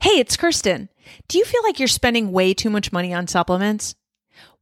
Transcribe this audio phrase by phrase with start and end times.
[0.00, 0.88] Hey, it's Kerstin.
[1.28, 3.94] Do you feel like you're spending way too much money on supplements?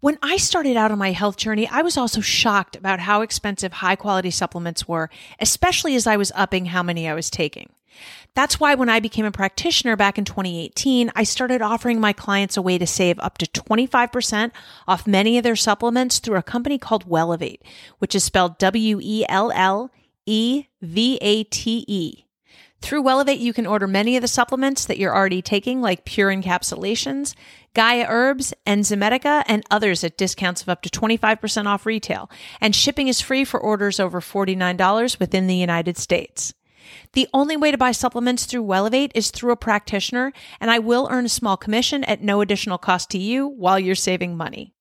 [0.01, 3.74] When I started out on my health journey, I was also shocked about how expensive
[3.74, 5.10] high quality supplements were,
[5.40, 7.71] especially as I was upping how many I was taking.
[8.34, 12.56] That's why when I became a practitioner back in 2018, I started offering my clients
[12.56, 14.51] a way to save up to 25%
[14.88, 17.60] off many of their supplements through a company called Wellevate,
[17.98, 19.91] which is spelled W E L L
[20.27, 22.24] E V A T E.
[22.83, 26.34] Through Wellevate, you can order many of the supplements that you're already taking, like Pure
[26.34, 27.34] Encapsulations,
[27.74, 32.29] Gaia Herbs, Enzymedica, and others at discounts of up to 25% off retail.
[32.60, 36.55] And shipping is free for orders over $49 within the United States.
[37.12, 41.09] The only way to buy supplements through Wellevate is through a practitioner, and I will
[41.10, 44.74] earn a small commission at no additional cost to you while you're saving money.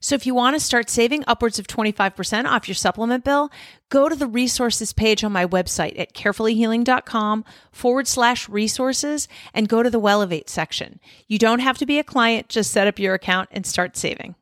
[0.00, 3.50] So if you want to start saving upwards of 25% off your supplement bill,
[3.88, 9.82] go to the resources page on my website at carefullyhealing.com forward slash resources and go
[9.82, 11.00] to the Wellevate section.
[11.26, 14.34] You don't have to be a client, just set up your account and start saving.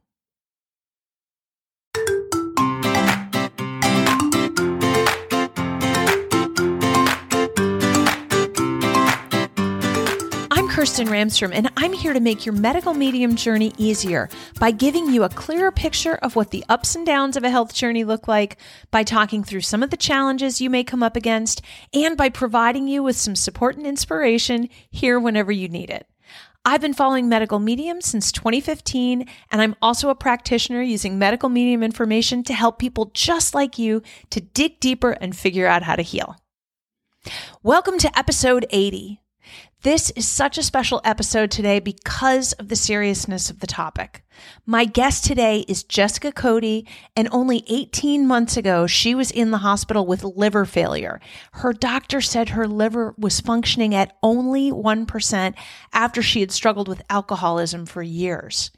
[10.85, 14.29] Kerstin Ramstrom, and I'm here to make your medical medium journey easier
[14.61, 17.73] by giving you a clearer picture of what the ups and downs of a health
[17.73, 18.59] journey look like,
[18.91, 21.63] by talking through some of the challenges you may come up against,
[21.95, 26.07] and by providing you with some support and inspiration here whenever you need it.
[26.67, 31.83] I've been following medical medium since 2015, and I'm also a practitioner using medical medium
[31.83, 36.03] information to help people just like you to dig deeper and figure out how to
[36.03, 36.37] heal.
[37.63, 39.23] Welcome to episode 80.
[39.85, 44.25] This is such a special episode today because of the seriousness of the topic.
[44.65, 49.59] My guest today is Jessica Cote, and only 18 months ago, she was in the
[49.59, 51.21] hospital with liver failure.
[51.53, 55.55] Her doctor said her liver was functioning at only 1%
[55.93, 58.71] after she had struggled with alcoholism for years.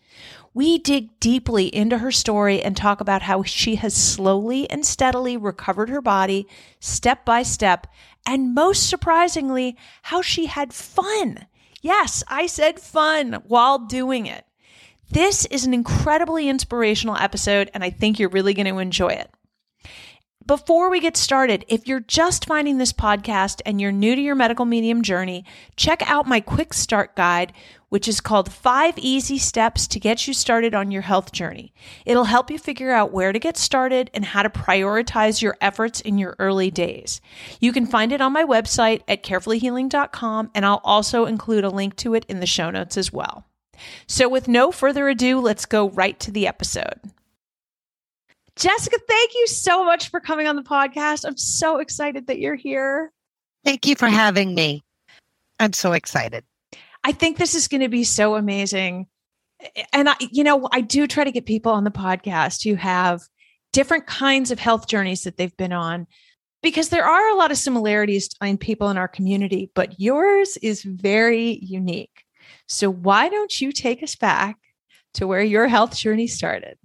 [0.57, 5.37] We dig deeply into her story and talk about how she has slowly and steadily
[5.37, 6.49] recovered her body
[6.81, 7.87] step by step
[8.27, 11.47] and most surprisingly, how she had fun.
[11.83, 14.47] Yes, I said fun while doing it.
[15.11, 19.31] This is an incredibly inspirational episode, and I think you're really going to enjoy it.
[20.47, 24.37] Before we get started, if you're just finding this podcast and you're new to your
[24.37, 27.53] medical medium journey, check out my quick start guide,
[27.88, 31.72] which is called Five Easy Steps to Get You Started on Your Health Journey.
[32.04, 36.00] It'll help you figure out where to get started and how to prioritize your efforts
[36.00, 37.20] in your early days.
[37.60, 41.97] You can find it on my website at carefullyhealing.com, and I'll also include a link
[41.97, 43.44] to it in the show notes as well.
[44.06, 47.00] So, with no further ado, let's go right to the episode.
[48.56, 51.26] Jessica, thank you so much for coming on the podcast.
[51.26, 53.12] I'm so excited that you're here.
[53.64, 54.82] Thank you for having me.
[55.60, 56.44] I'm so excited.
[57.06, 59.06] I think this is going to be so amazing.
[59.93, 63.22] And I, you know, I do try to get people on the podcast who have
[63.72, 66.09] different kinds of health journeys that they've been on
[66.65, 70.83] because there are a lot of similarities in people in our community, but yours is
[70.83, 72.25] very unique.
[72.66, 74.59] So why don't you take us back
[75.15, 76.77] to where your health journey started?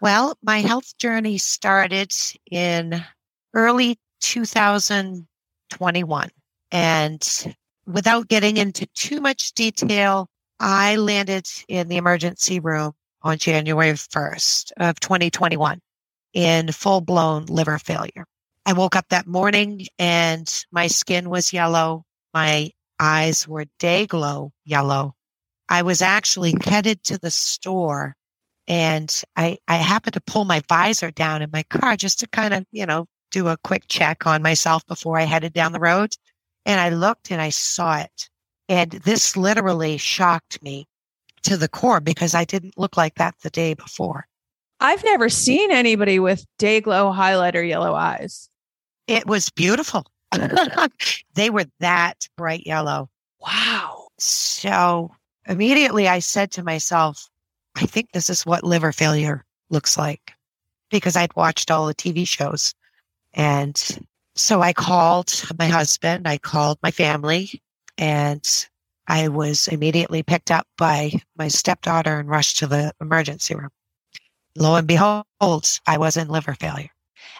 [0.00, 2.14] Well, my health journey started
[2.50, 3.04] in
[3.52, 6.30] early 2021.
[6.70, 7.54] And
[7.88, 10.28] without getting into too much detail,
[10.60, 15.80] I landed in the emergency room on January 1st of 2021
[16.34, 18.26] in full blown liver failure.
[18.66, 22.04] I woke up that morning and my skin was yellow.
[22.34, 25.14] My eyes were day glow yellow.
[25.68, 28.14] I was actually headed to the store
[28.66, 32.52] and I, I happened to pull my visor down in my car just to kind
[32.52, 36.14] of, you know, do a quick check on myself before I headed down the road.
[36.68, 38.28] And I looked and I saw it.
[38.68, 40.86] And this literally shocked me
[41.42, 44.26] to the core because I didn't look like that the day before.
[44.78, 48.50] I've never seen anybody with day glow highlighter yellow eyes.
[49.06, 50.04] It was beautiful.
[51.34, 53.08] they were that bright yellow.
[53.40, 54.08] Wow.
[54.18, 55.10] So
[55.46, 57.30] immediately I said to myself,
[57.76, 60.32] I think this is what liver failure looks like
[60.90, 62.74] because I'd watched all the TV shows.
[63.32, 64.06] And
[64.38, 67.60] so I called my husband, I called my family,
[67.96, 68.42] and
[69.06, 73.70] I was immediately picked up by my stepdaughter and rushed to the emergency room.
[74.56, 75.24] Lo and behold,
[75.86, 76.90] I was in liver failure.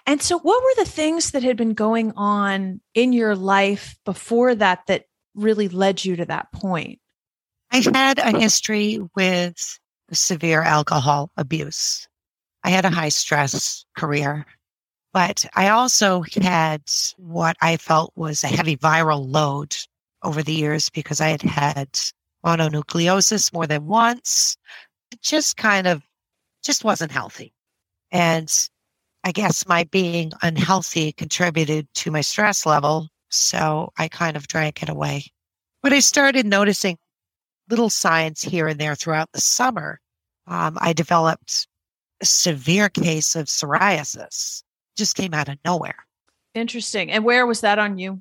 [0.06, 4.54] And so, what were the things that had been going on in your life before
[4.54, 5.04] that that
[5.34, 6.98] really led you to that point?
[7.70, 9.78] I had a history with
[10.12, 12.08] severe alcohol abuse.
[12.64, 14.46] I had a high stress career,
[15.12, 16.82] but I also had
[17.16, 19.76] what I felt was a heavy viral load
[20.22, 21.88] over the years because I had had
[22.44, 24.56] mononucleosis more than once.
[25.12, 26.02] It just kind of
[26.62, 27.52] just wasn't healthy.
[28.10, 28.52] And
[29.24, 33.08] I guess my being unhealthy contributed to my stress level.
[33.30, 35.24] So I kind of drank it away.
[35.82, 36.98] But I started noticing
[37.68, 40.00] little signs here and there throughout the summer.
[40.46, 41.66] Um, I developed
[42.20, 44.62] a severe case of psoriasis,
[44.98, 46.06] just came out of nowhere.
[46.54, 47.10] Interesting.
[47.10, 48.20] And where was that on you?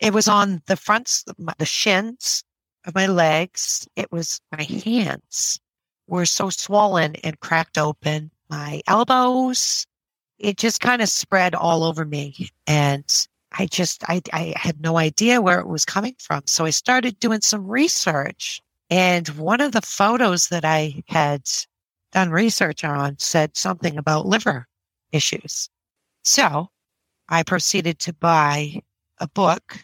[0.00, 1.24] It was on the fronts,
[1.58, 2.42] the shins
[2.86, 3.86] of my legs.
[3.96, 5.60] It was my hands
[6.06, 8.30] were so swollen and cracked open.
[8.50, 9.86] My elbows,
[10.38, 12.50] it just kind of spread all over me.
[12.66, 13.04] And
[13.52, 16.42] I just, I, I had no idea where it was coming from.
[16.46, 18.60] So I started doing some research.
[18.90, 21.48] And one of the photos that I had
[22.12, 24.68] done research on said something about liver
[25.10, 25.70] issues.
[26.24, 26.68] So
[27.28, 28.80] I proceeded to buy
[29.18, 29.78] a book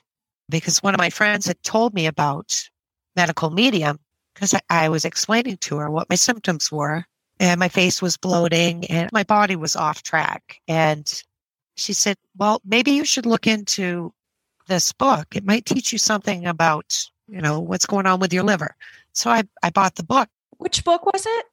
[0.49, 2.69] because one of my friends had told me about
[3.15, 3.99] medical medium
[4.35, 7.05] because I, was explaining to her what my symptoms were
[7.39, 10.61] and my face was bloating and my body was off track.
[10.67, 11.23] And
[11.77, 14.13] she said, well, maybe you should look into
[14.67, 15.37] this book.
[15.37, 18.75] It might teach you something about, you know, what's going on with your liver.
[19.13, 20.29] So I, I bought the book.
[20.59, 21.47] Which book was it?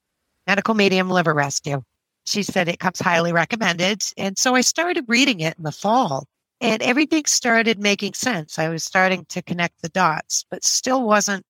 [0.45, 1.84] Medical Medium Liver Rescue.
[2.27, 4.03] She said it comes highly recommended.
[4.18, 6.27] And so I started reading it in the fall
[6.59, 8.59] and everything started making sense.
[8.59, 11.45] I was starting to connect the dots, but still wasn't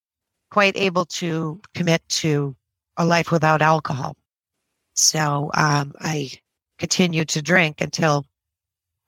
[0.50, 2.54] quite able to commit to
[2.96, 4.16] a life without alcohol.
[4.94, 6.30] So um, I
[6.78, 8.24] continued to drink until,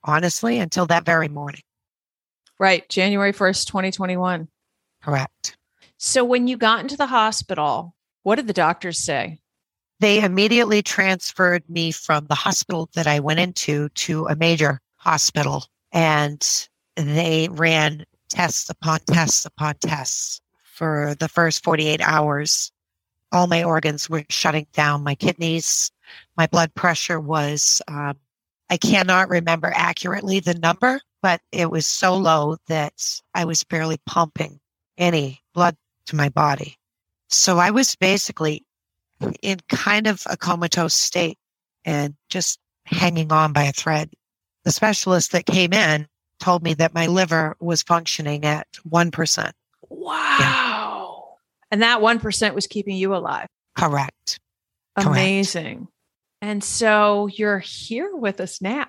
[0.03, 1.61] honestly, until that very morning.
[2.59, 2.87] Right.
[2.89, 4.47] January 1st, 2021.
[5.01, 5.57] Correct.
[5.97, 9.40] So when you got into the hospital, what did the doctors say?
[10.01, 15.65] They immediately transferred me from the hospital that I went into to a major hospital
[15.91, 16.43] and
[16.95, 22.71] they ran tests upon tests upon tests for the first 48 hours.
[23.31, 25.03] All my organs were shutting down.
[25.03, 25.91] My kidneys,
[26.35, 28.17] my blood pressure was, um,
[28.71, 33.99] I cannot remember accurately the number, but it was so low that I was barely
[34.07, 34.61] pumping
[34.97, 35.77] any blood
[36.07, 36.79] to my body.
[37.29, 38.65] So I was basically
[39.41, 41.37] in kind of a comatose state
[41.85, 44.09] and just hanging on by a thread.
[44.63, 46.07] The specialist that came in
[46.39, 49.51] told me that my liver was functioning at 1%.
[49.89, 50.37] Wow.
[50.39, 51.07] Yeah.
[51.71, 53.47] And that 1% was keeping you alive.
[53.77, 54.39] Correct.
[54.97, 55.77] Amazing.
[55.77, 55.91] Correct.
[56.41, 58.87] And so you're here with us now.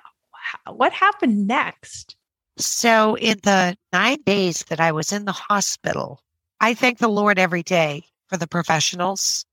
[0.66, 2.16] What happened next?
[2.58, 6.20] So, in the nine days that I was in the hospital,
[6.60, 9.46] I thank the Lord every day for the professionals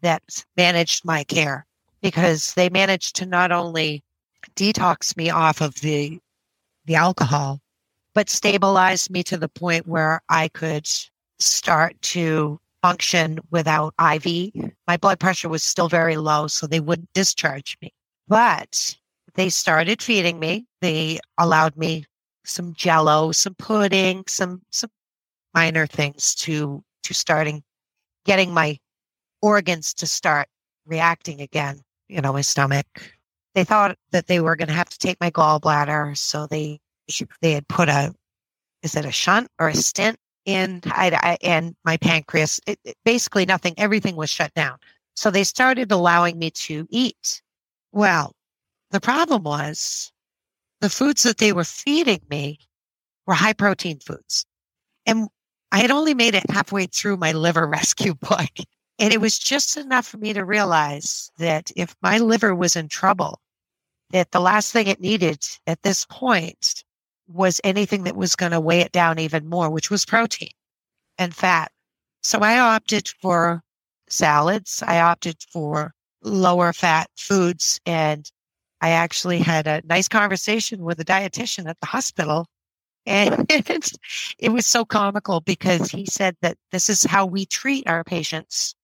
[0.00, 0.22] that
[0.56, 1.66] managed my care
[2.00, 4.02] because they managed to not only
[4.56, 6.18] detox me off of the
[6.84, 7.60] the alcohol,
[8.14, 10.88] but stabilized me to the point where I could
[11.38, 14.50] start to function without IV.
[14.88, 17.92] My blood pressure was still very low, so they wouldn't discharge me.
[18.26, 18.96] But
[19.34, 20.66] they started feeding me.
[20.80, 22.04] They allowed me
[22.44, 24.90] some jello, some pudding, some some
[25.54, 27.62] minor things to to starting
[28.24, 28.78] getting my
[29.42, 30.48] organs to start
[30.86, 31.80] reacting again.
[32.08, 32.86] You know, my stomach.
[33.54, 36.80] They thought that they were going to have to take my gallbladder, so they
[37.40, 38.14] they had put a
[38.82, 42.60] is it a shunt or a stent in I, I and my pancreas.
[42.66, 43.74] It, it, basically, nothing.
[43.76, 44.78] Everything was shut down.
[45.14, 47.42] So they started allowing me to eat.
[47.92, 48.34] Well,
[48.90, 50.12] the problem was
[50.80, 52.58] the foods that they were feeding me
[53.26, 54.44] were high protein foods.
[55.06, 55.28] And
[55.70, 58.50] I had only made it halfway through my liver rescue book.
[58.98, 62.88] And it was just enough for me to realize that if my liver was in
[62.88, 63.40] trouble,
[64.10, 66.84] that the last thing it needed at this point
[67.26, 70.50] was anything that was going to weigh it down even more, which was protein
[71.18, 71.72] and fat.
[72.22, 73.62] So I opted for
[74.08, 74.82] salads.
[74.86, 77.80] I opted for lower fat foods.
[77.86, 78.30] And
[78.80, 82.46] I actually had a nice conversation with a dietitian at the hospital.
[83.06, 83.46] And
[84.38, 88.74] it was so comical because he said that this is how we treat our patients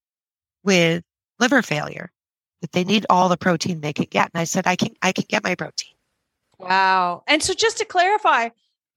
[0.69, 1.03] with
[1.39, 2.13] liver failure,
[2.61, 4.31] that they need all the protein they can get.
[4.35, 5.95] And I said, I can, I can get my protein.
[6.59, 7.23] Wow.
[7.27, 8.51] And so just to clarify,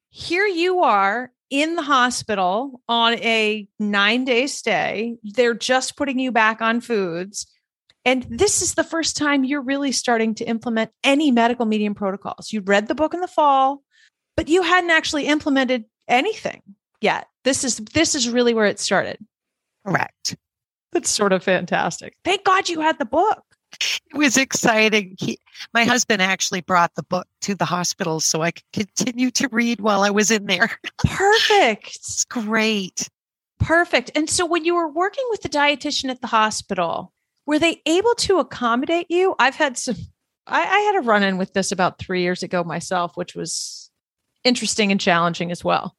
[0.10, 5.16] here you are in the hospital on a nine day stay.
[5.24, 7.48] They're just putting you back on foods.
[8.04, 12.51] And this is the first time you're really starting to implement any medical medium protocols.
[12.51, 13.82] You read the book in the fall,
[14.36, 16.62] but you hadn't actually implemented anything
[17.00, 17.28] yet.
[17.46, 19.20] This is this is really where it started.
[19.86, 20.36] Correct.
[20.91, 22.15] That's sort of fantastic.
[22.24, 23.43] Thank God you had the book.
[23.79, 25.15] it was exciting.
[25.19, 25.39] He,
[25.74, 29.79] my husband actually brought the book to the hospital so I could continue to read
[29.79, 30.69] while I was in there.
[31.05, 31.95] Perfect.
[31.95, 33.07] it's great.
[33.60, 34.12] Perfect.
[34.15, 37.13] And so when you were working with the dietitian at the hospital,
[37.45, 39.36] were they able to accommodate you?
[39.39, 39.95] I've had some,
[40.48, 43.89] I, I had a run in with this about three years ago myself, which was
[44.43, 45.95] interesting and challenging as well.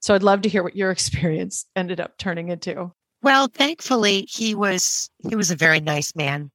[0.00, 2.92] So I'd love to hear what your experience ended up turning into.
[3.22, 6.50] Well, thankfully he was he was a very nice man.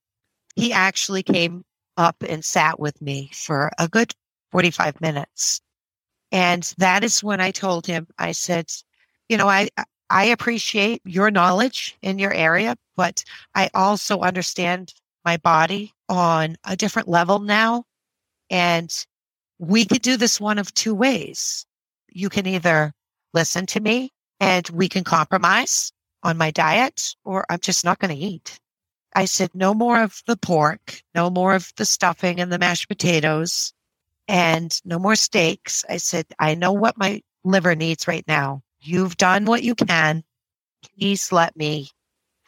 [0.55, 1.63] He actually came
[1.97, 4.13] up and sat with me for a good
[4.51, 5.61] 45 minutes.
[6.31, 8.71] And that is when I told him, I said,
[9.29, 9.69] you know, I
[10.09, 13.23] I appreciate your knowledge in your area, but
[13.55, 14.93] I also understand
[15.25, 17.85] my body on a different level now.
[18.49, 18.91] And
[19.59, 21.65] we could do this one of two ways.
[22.09, 22.93] You can either
[23.33, 25.91] listen to me and we can compromise
[26.23, 28.59] on my diet, or I'm just not going to eat.
[29.15, 32.87] I said, no more of the pork, no more of the stuffing and the mashed
[32.87, 33.73] potatoes,
[34.27, 35.85] and no more steaks.
[35.89, 38.63] I said, I know what my liver needs right now.
[38.81, 40.23] You've done what you can.
[40.97, 41.89] Please let me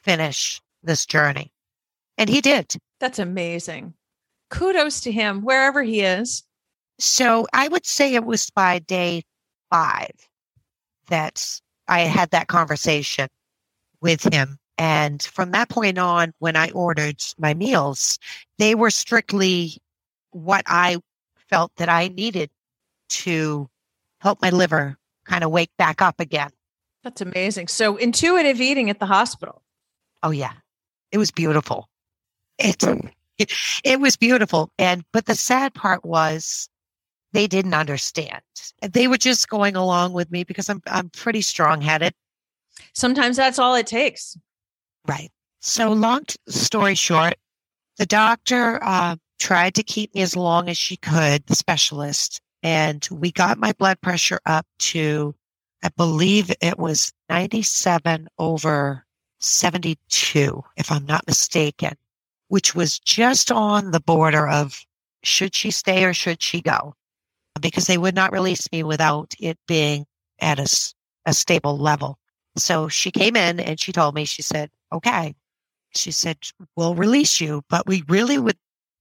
[0.04, 1.52] finish this journey.
[2.18, 2.76] And he did.
[3.00, 3.94] That's amazing.
[4.50, 6.44] Kudos to him, wherever he is.
[6.98, 9.24] So I would say it was by day
[9.70, 10.12] five
[11.08, 13.28] that I had that conversation
[14.06, 14.60] with him.
[14.78, 18.20] And from that point on, when I ordered my meals,
[18.60, 19.82] they were strictly
[20.30, 20.98] what I
[21.50, 22.52] felt that I needed
[23.10, 23.68] to
[24.20, 24.96] help my liver
[25.26, 26.52] kind of wake back up again.
[27.04, 27.68] That's amazing.
[27.68, 29.64] So intuitive eating at the hospital.
[30.22, 30.54] Oh yeah.
[31.12, 31.90] It was beautiful.
[32.60, 32.84] It,
[33.40, 33.52] it,
[33.84, 34.70] it was beautiful.
[34.78, 36.70] And but the sad part was
[37.32, 38.42] they didn't understand.
[38.82, 42.14] They were just going along with me because I'm I'm pretty strong headed.
[42.96, 44.38] Sometimes that's all it takes.
[45.08, 45.32] Right.
[45.60, 47.36] So long story short,
[47.98, 53.08] the doctor uh, tried to keep me as long as she could, the specialist, and
[53.12, 55.36] we got my blood pressure up to,
[55.84, 59.06] I believe it was 97 over
[59.40, 61.94] 72, if I'm not mistaken,
[62.48, 64.80] which was just on the border of
[65.24, 66.96] should she stay or should she go?
[67.60, 70.06] Because they would not release me without it being
[70.40, 70.94] at a,
[71.26, 72.20] a stable level.
[72.58, 75.36] So she came in and she told me, she said, okay.
[75.94, 76.38] She said,
[76.76, 78.58] we'll release you, but we really would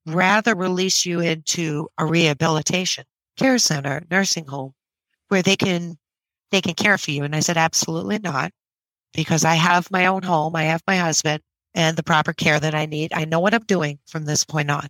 [0.07, 3.05] rather release you into a rehabilitation
[3.37, 4.73] care center, nursing home,
[5.29, 5.99] where they can
[6.51, 7.25] they can care for you.
[7.25, 8.53] And I said, absolutely not,
[9.13, 11.43] because I have my own home, I have my husband,
[11.75, 13.13] and the proper care that I need.
[13.13, 14.87] I know what I'm doing from this point on.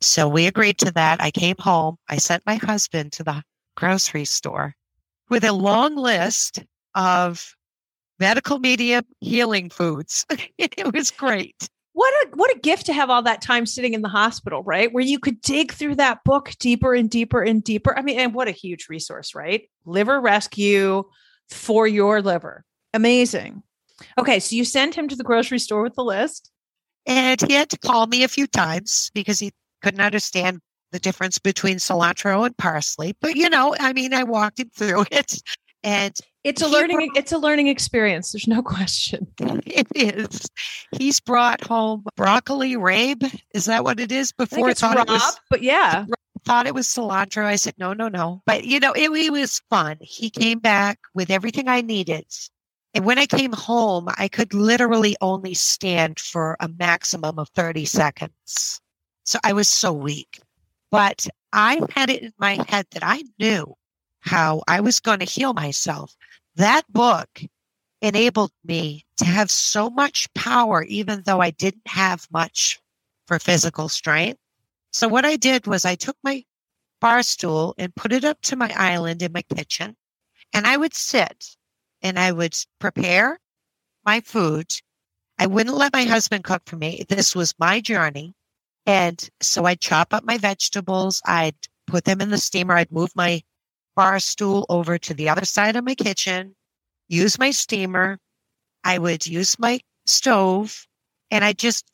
[0.00, 1.22] So we agreed to that.
[1.22, 1.96] I came home.
[2.08, 3.42] I sent my husband to the
[3.74, 4.74] grocery store
[5.30, 6.62] with a long list
[6.94, 7.54] of
[8.18, 10.26] medical medium healing foods.
[10.58, 14.02] it was great what a what a gift to have all that time sitting in
[14.02, 14.92] the hospital, right?
[14.92, 17.98] Where you could dig through that book deeper and deeper and deeper.
[17.98, 19.68] I mean, and what a huge resource, right?
[19.84, 21.02] Liver rescue
[21.50, 22.64] for your liver.
[22.94, 23.64] Amazing.
[24.16, 26.52] Okay, so you send him to the grocery store with the list.
[27.04, 29.50] And he had to call me a few times because he
[29.82, 30.60] couldn't understand
[30.92, 33.16] the difference between cilantro and parsley.
[33.20, 35.42] But you know, I mean, I walked him through it.
[35.82, 36.16] And
[36.48, 38.32] it's a learning brought, it's a learning experience.
[38.32, 39.26] There's no question.
[39.38, 40.48] It is.
[40.96, 43.24] He's brought home broccoli rabe.
[43.54, 44.32] Is that what it is?
[44.32, 46.06] Before I thought Rob, it was, but yeah.
[46.44, 47.44] Thought it was cilantro.
[47.44, 48.42] I said no, no, no.
[48.46, 49.98] But you know, it, it was fun.
[50.00, 52.26] He came back with everything I needed.
[52.94, 57.84] And when I came home, I could literally only stand for a maximum of 30
[57.84, 58.80] seconds.
[59.24, 60.40] So I was so weak.
[60.90, 63.74] But I had it in my head that I knew
[64.20, 66.16] how I was going to heal myself.
[66.56, 67.42] That book
[68.00, 72.80] enabled me to have so much power, even though I didn't have much
[73.26, 74.38] for physical strength.
[74.92, 76.44] So what I did was I took my
[77.00, 79.96] bar stool and put it up to my island in my kitchen
[80.52, 81.56] and I would sit
[82.02, 83.38] and I would prepare
[84.04, 84.66] my food.
[85.38, 87.04] I wouldn't let my husband cook for me.
[87.08, 88.34] This was my journey.
[88.86, 91.20] And so I'd chop up my vegetables.
[91.26, 91.56] I'd
[91.86, 92.74] put them in the steamer.
[92.74, 93.42] I'd move my
[93.98, 96.54] bar stool over to the other side of my kitchen,
[97.08, 98.16] use my steamer.
[98.84, 100.86] I would use my stove
[101.32, 101.84] and I just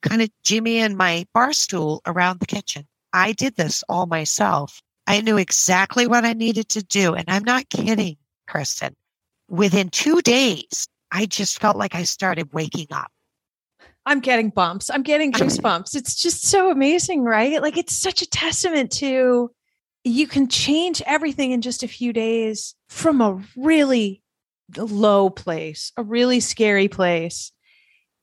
[0.00, 2.88] kind of jimmy in my bar stool around the kitchen.
[3.12, 4.80] I did this all myself.
[5.06, 7.12] I knew exactly what I needed to do.
[7.12, 8.16] And I'm not kidding,
[8.48, 8.96] Kristen.
[9.50, 13.12] Within two days, I just felt like I started waking up.
[14.06, 14.88] I'm getting bumps.
[14.88, 15.94] I'm getting goosebumps.
[15.94, 17.60] It's just so amazing, right?
[17.60, 19.50] Like it's such a testament to
[20.04, 24.22] you can change everything in just a few days from a really
[24.76, 27.52] low place, a really scary place.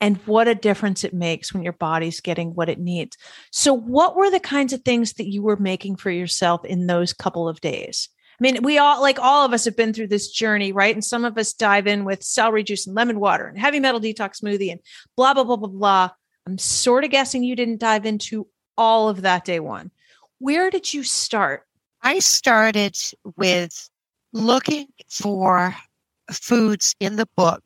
[0.01, 3.17] and what a difference it makes when your body's getting what it needs.
[3.51, 7.11] So, what were the kinds of things that you were making for yourself in those
[7.11, 8.07] couple of days?
[8.39, 10.95] I mean, we all, like all of us, have been through this journey, right?
[10.95, 13.99] And some of us dive in with celery juice and lemon water and heavy metal
[13.99, 14.79] detox smoothie and
[15.17, 16.09] blah, blah, blah, blah, blah.
[16.47, 19.91] I'm sort of guessing you didn't dive into all of that day one.
[20.37, 21.63] Where did you start?
[22.09, 22.97] I started
[23.37, 23.87] with
[24.33, 25.75] looking for
[26.31, 27.61] foods in the book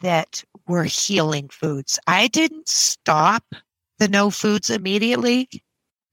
[0.00, 1.98] that were healing foods.
[2.06, 3.44] I didn't stop
[3.98, 5.50] the no foods immediately.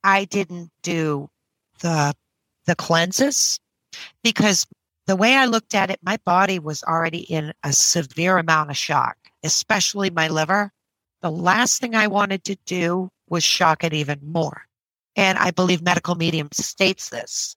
[0.03, 1.29] I didn't do
[1.79, 2.13] the
[2.65, 3.57] the cleanses
[4.21, 4.67] because
[5.07, 8.75] the way I looked at it, my body was already in a severe amount of
[8.75, 10.73] shock, especially my liver.
[11.21, 14.67] The last thing I wanted to do was shock it even more.
[15.15, 17.55] And I believe medical medium states this.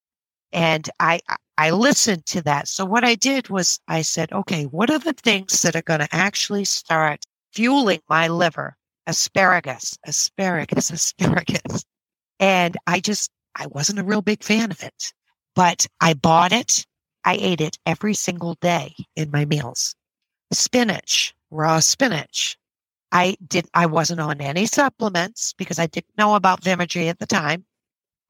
[0.52, 1.20] And I,
[1.58, 2.68] I listened to that.
[2.68, 6.00] So what I did was I said, okay, what are the things that are going
[6.00, 8.76] to actually start fueling my liver?
[9.06, 11.84] Asparagus, asparagus, asparagus.
[12.40, 15.12] And I just, I wasn't a real big fan of it,
[15.54, 16.86] but I bought it.
[17.24, 19.94] I ate it every single day in my meals.
[20.52, 22.56] Spinach, raw spinach.
[23.12, 27.26] I did, I wasn't on any supplements because I didn't know about Vimergy at the
[27.26, 27.64] time.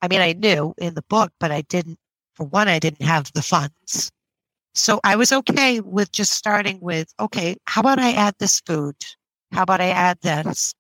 [0.00, 1.98] I mean, I knew in the book, but I didn't
[2.38, 4.12] for one, I didn't have the funds.
[4.72, 8.94] So I was okay with just starting with, okay, how about I add this food?
[9.50, 10.72] How about I add this?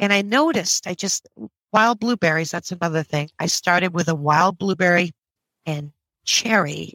[0.00, 1.28] And I noticed I just,
[1.72, 3.30] wild blueberries, that's another thing.
[3.38, 5.12] I started with a wild blueberry
[5.64, 5.92] and
[6.24, 6.94] cherry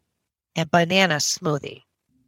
[0.57, 1.83] and banana smoothie.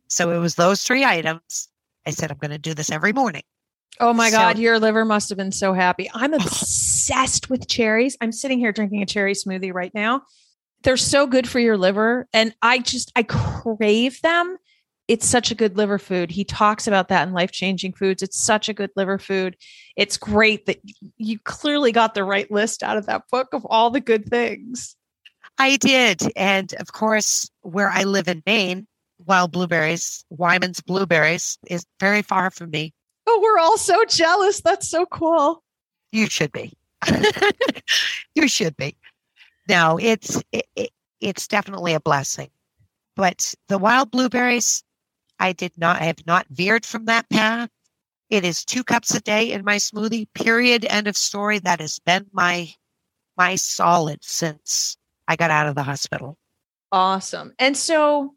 [0.08, 1.68] So it was those three items.
[2.06, 3.44] I said, I'm going to do this every morning.
[4.00, 6.10] Oh my so, God, your liver must have been so happy.
[6.14, 8.18] I'm obsessed with cherries.
[8.22, 10.24] I'm sitting here drinking a cherry smoothie right now.
[10.84, 14.58] They're so good for your liver and i just i crave them.
[15.08, 16.32] It's such a good liver food.
[16.32, 18.24] He talks about that in life changing foods.
[18.24, 19.58] It's such a good liver food.
[19.98, 20.82] It's great that
[21.18, 24.96] you clearly got the right list out of that book of all the good things.
[25.58, 28.88] I did and of course where i live in maine
[29.26, 32.94] wild blueberries wyman's blueberries is very far from me
[33.28, 35.64] oh we're all so jealous that's so cool
[36.12, 36.74] you should be
[38.36, 38.96] you should be
[39.68, 42.50] no, it's it, it's definitely a blessing.
[43.16, 44.84] But the wild blueberries,
[45.40, 46.02] I did not.
[46.02, 47.70] I have not veered from that path.
[48.30, 50.28] It is two cups a day in my smoothie.
[50.34, 50.86] Period.
[50.86, 51.60] End of story.
[51.60, 52.74] That has been my
[53.38, 56.38] my solid since I got out of the hospital.
[56.92, 57.54] Awesome.
[57.58, 58.36] And so,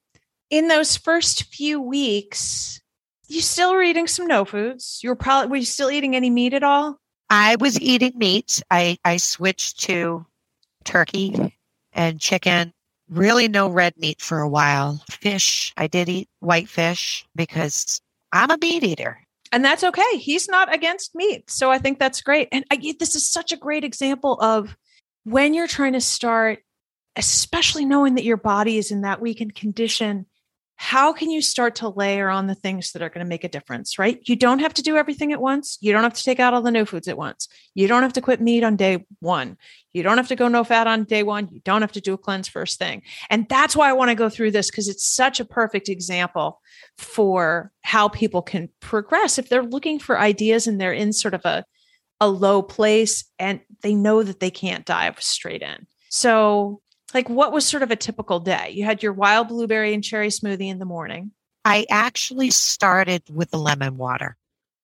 [0.48, 2.80] in those first few weeks,
[3.28, 5.00] you still were eating some no foods.
[5.02, 6.98] You were probably were you still eating any meat at all?
[7.30, 8.62] I was eating meat.
[8.70, 10.26] I I switched to
[10.84, 11.54] turkey
[11.92, 12.72] and chicken.
[13.08, 15.02] Really no red meat for a while.
[15.10, 18.00] Fish, I did eat white fish because
[18.32, 19.20] I'm a meat eater.
[19.52, 20.18] And that's okay.
[20.18, 21.50] He's not against meat.
[21.50, 22.48] So I think that's great.
[22.50, 24.76] And uh, I, this is such a great example of
[25.24, 26.60] when you're trying to start,
[27.14, 30.26] especially knowing that your body is in that weakened condition,
[30.76, 33.48] how can you start to layer on the things that are going to make a
[33.48, 34.20] difference, right?
[34.24, 35.78] You don't have to do everything at once.
[35.80, 37.48] You don't have to take out all the no foods at once.
[37.74, 39.56] You don't have to quit meat on day one.
[39.94, 41.48] You don't have to go no fat on day one.
[41.50, 43.02] You don't have to do a cleanse first thing.
[43.30, 46.60] And that's why I want to go through this because it's such a perfect example
[46.98, 51.44] for how people can progress if they're looking for ideas and they're in sort of
[51.46, 51.64] a,
[52.20, 55.86] a low place and they know that they can't dive straight in.
[56.10, 56.82] So
[57.16, 58.72] like what was sort of a typical day?
[58.74, 61.30] You had your wild blueberry and cherry smoothie in the morning.
[61.64, 64.36] I actually started with the lemon water.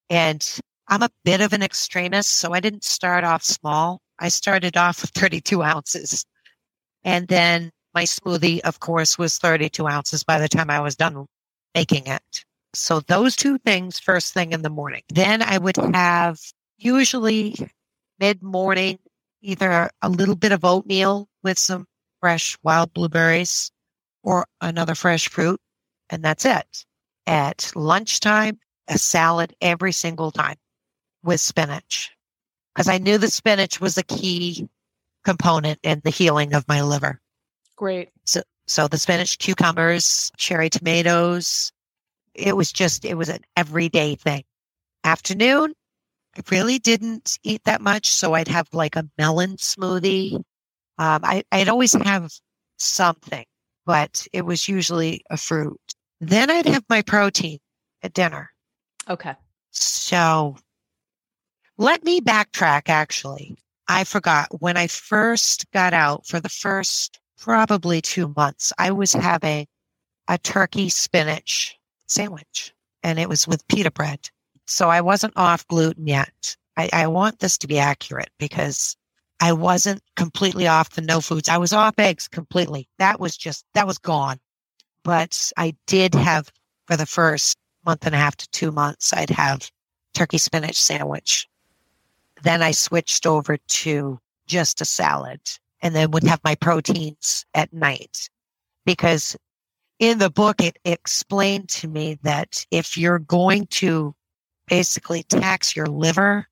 [0.09, 0.43] And
[0.87, 4.01] I'm a bit of an extremist, so I didn't start off small.
[4.17, 6.25] I started off with 32 ounces.
[7.03, 11.27] And then my smoothie, of course, was 32 ounces by the time I was done
[11.75, 12.43] making it.
[12.73, 15.03] So those two things first thing in the morning.
[15.09, 16.39] Then I would have
[16.79, 17.55] usually
[18.19, 18.97] mid morning,
[19.43, 21.85] either a little bit of oatmeal with some
[22.23, 23.69] fresh wild blueberries
[24.23, 25.59] or another fresh fruit.
[26.09, 26.85] And that's it.
[27.27, 30.55] At lunchtime, a salad every single time
[31.21, 32.11] with spinach
[32.73, 34.69] because I knew the spinach was a key
[35.25, 37.19] component in the healing of my liver.
[37.75, 38.09] Great.
[38.23, 41.73] So, so the spinach, cucumbers, cherry tomatoes,
[42.33, 44.45] it was just, it was an everyday thing.
[45.03, 45.73] Afternoon,
[46.37, 48.13] I really didn't eat that much.
[48.13, 50.41] So I'd have like a melon smoothie
[50.97, 52.31] um, I, I'd always have
[52.77, 53.45] something,
[53.85, 55.79] but it was usually a fruit.
[56.21, 57.59] Then I'd have my protein
[58.01, 58.51] at dinner.
[59.09, 59.33] Okay.
[59.71, 60.55] So
[61.77, 63.57] let me backtrack actually.
[63.87, 69.11] I forgot when I first got out for the first probably two months, I was
[69.11, 69.67] having
[70.27, 71.77] a turkey spinach
[72.07, 74.29] sandwich and it was with pita bread.
[74.65, 76.55] So I wasn't off gluten yet.
[76.77, 78.95] I, I want this to be accurate because
[79.43, 81.49] I wasn't completely off the no foods.
[81.49, 82.87] I was off eggs completely.
[82.97, 84.39] That was just, that was gone.
[85.03, 86.49] But I did have
[86.87, 89.69] for the first month and a half to two months, I'd have
[90.13, 91.49] turkey spinach sandwich.
[92.41, 95.41] Then I switched over to just a salad
[95.81, 98.29] and then would have my proteins at night
[98.85, 99.35] because
[99.99, 104.15] in the book, it explained to me that if you're going to
[104.69, 106.47] basically tax your liver,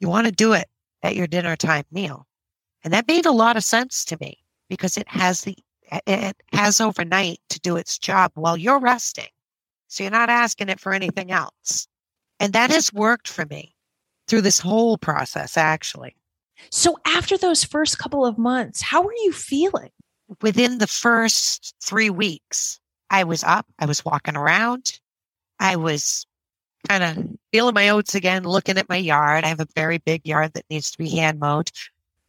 [0.00, 0.68] you want to do it
[1.02, 2.25] at your dinner time meal.
[2.86, 5.56] And that made a lot of sense to me because it has the,
[6.06, 9.26] it has overnight to do its job while you're resting.
[9.88, 11.88] So you're not asking it for anything else.
[12.38, 13.74] And that has worked for me
[14.28, 16.14] through this whole process, actually.
[16.70, 19.90] So after those first couple of months, how were you feeling?
[20.40, 22.78] Within the first three weeks,
[23.10, 25.00] I was up, I was walking around,
[25.58, 26.24] I was
[26.88, 29.42] kind of feeling my oats again, looking at my yard.
[29.42, 31.72] I have a very big yard that needs to be hand mowed.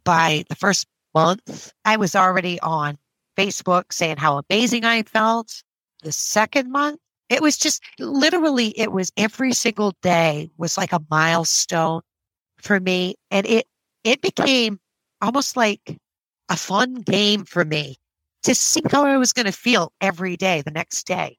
[0.07, 2.97] By the first month, I was already on
[3.37, 5.61] Facebook saying how amazing I felt.
[6.01, 11.03] The second month, it was just literally, it was every single day was like a
[11.11, 12.03] milestone
[12.57, 13.15] for me.
[13.31, 13.67] And it,
[14.05, 14.79] it became
[15.21, 15.99] almost like
[16.47, 17.97] a fun game for me
[18.43, 21.37] to see how I was going to feel every day the next day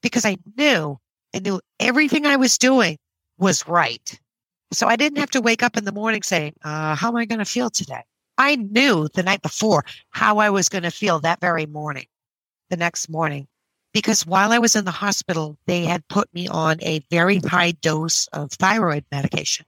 [0.00, 0.96] because I knew
[1.34, 2.98] I knew everything I was doing
[3.36, 4.20] was right.
[4.72, 7.24] So I didn't have to wake up in the morning saying, uh, how am I
[7.24, 8.02] going to feel today?
[8.38, 12.06] I knew the night before how I was going to feel that very morning,
[12.68, 13.46] the next morning,
[13.94, 17.70] because while I was in the hospital, they had put me on a very high
[17.70, 19.64] dose of thyroid medication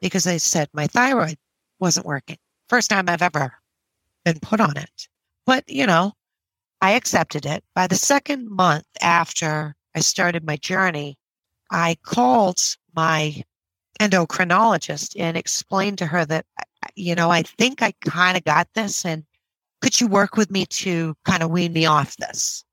[0.00, 1.36] because they said my thyroid
[1.78, 2.38] wasn't working.
[2.68, 3.52] First time I've ever
[4.24, 5.08] been put on it.
[5.46, 6.12] But, you know,
[6.80, 7.62] I accepted it.
[7.74, 11.16] By the second month after I started my journey,
[11.70, 13.44] I called my
[14.00, 16.46] endocrinologist and explained to her that,
[16.94, 19.24] you know, I think I kind of got this and
[19.82, 22.64] could you work with me to kind of wean me off this?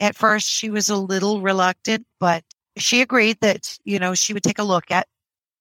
[0.00, 2.44] At first, she was a little reluctant, but
[2.76, 5.08] she agreed that, you know, she would take a look at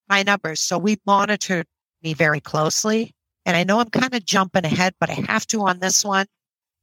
[0.07, 0.59] my numbers.
[0.59, 1.65] So we monitored
[2.03, 3.13] me very closely.
[3.45, 6.27] And I know I'm kind of jumping ahead, but I have to on this one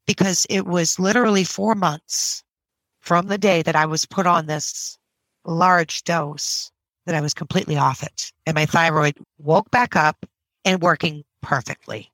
[0.06, 2.42] because it was literally four months
[3.00, 4.98] from the day that I was put on this
[5.44, 6.70] large dose
[7.06, 8.32] that I was completely off it.
[8.46, 10.26] And my thyroid woke back up
[10.64, 12.10] and working perfectly.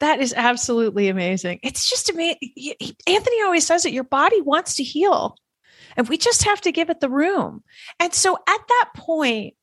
[0.00, 1.60] That is absolutely amazing.
[1.62, 2.38] It's just amazing.
[3.06, 5.36] Anthony always says it your body wants to heal,
[5.96, 7.62] and we just have to give it the room.
[8.00, 9.54] And so at that point,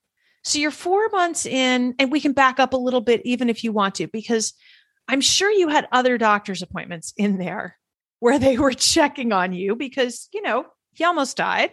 [0.44, 3.66] so you're four months in, and we can back up a little bit, even if
[3.66, 4.54] you want to, because
[5.10, 7.78] I'm sure you had other doctor's appointments in there
[8.20, 11.72] where they were checking on you because, you know, he almost died.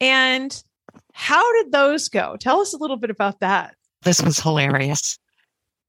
[0.00, 0.60] And
[1.20, 2.38] how did those go?
[2.40, 3.76] Tell us a little bit about that.
[4.02, 5.18] This was hilarious.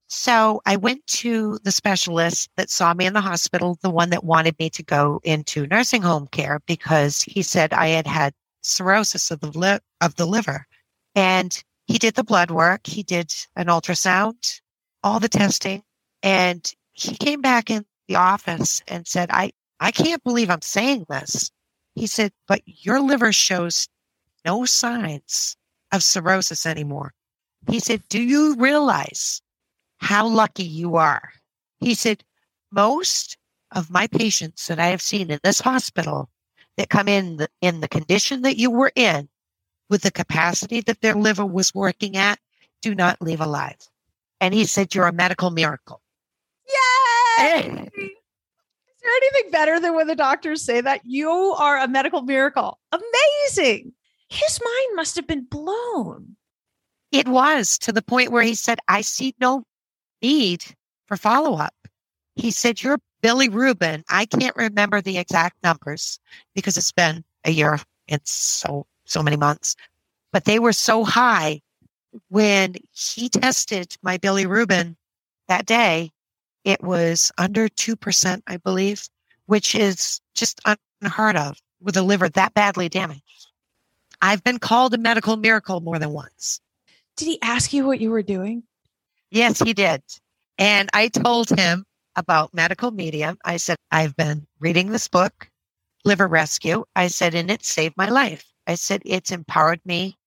[0.09, 4.25] So I went to the specialist that saw me in the hospital, the one that
[4.25, 9.31] wanted me to go into nursing home care because he said I had had cirrhosis
[9.31, 10.65] of the, li- of the liver.
[11.15, 12.85] And he did the blood work.
[12.85, 14.59] He did an ultrasound,
[15.01, 15.81] all the testing.
[16.21, 21.05] And he came back in the office and said, I, I can't believe I'm saying
[21.07, 21.51] this.
[21.95, 23.87] He said, but your liver shows
[24.45, 25.55] no signs
[25.91, 27.13] of cirrhosis anymore.
[27.67, 29.41] He said, do you realize
[29.97, 31.31] how lucky you are?
[31.79, 32.23] He said,
[32.71, 33.37] most
[33.71, 36.29] of my patients that I have seen in this hospital
[36.77, 39.29] that come in the, in the condition that you were in
[39.89, 42.39] with the capacity that their liver was working at
[42.81, 43.77] do not leave alive.
[44.39, 46.01] And he said, you're a medical miracle.
[46.67, 47.45] Yay!
[47.45, 47.59] Eh.
[47.61, 52.79] Is there anything better than when the doctors say that you are a medical miracle?
[52.91, 53.93] Amazing.
[54.31, 56.37] His mind must have been blown.
[57.11, 59.63] It was to the point where he said, I see no
[60.21, 60.63] need
[61.07, 61.75] for follow up.
[62.35, 64.03] He said, You're bilirubin.
[64.09, 66.17] I can't remember the exact numbers
[66.55, 69.75] because it's been a year and so, so many months,
[70.31, 71.59] but they were so high
[72.29, 74.95] when he tested my bilirubin
[75.49, 76.11] that day
[76.63, 79.09] it was under 2%, I believe,
[79.47, 80.61] which is just
[81.01, 83.40] unheard of with a liver that badly damaged.
[84.21, 86.59] I've been called a medical miracle more than once.
[87.17, 88.63] Did he ask you what you were doing?
[89.31, 90.01] Yes, he did.
[90.57, 93.37] And I told him about medical medium.
[93.45, 95.49] I said, I've been reading this book,
[96.05, 96.83] Liver Rescue.
[96.95, 98.45] I said, and it saved my life.
[98.67, 100.17] I said, it's empowered me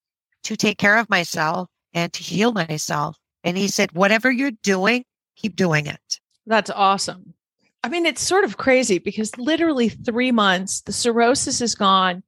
[0.44, 3.16] to take care of myself and to heal myself.
[3.44, 5.04] And he said, whatever you're doing,
[5.36, 6.20] keep doing it.
[6.46, 7.34] That's awesome.
[7.82, 12.22] I mean, it's sort of crazy because literally three months, the cirrhosis is gone.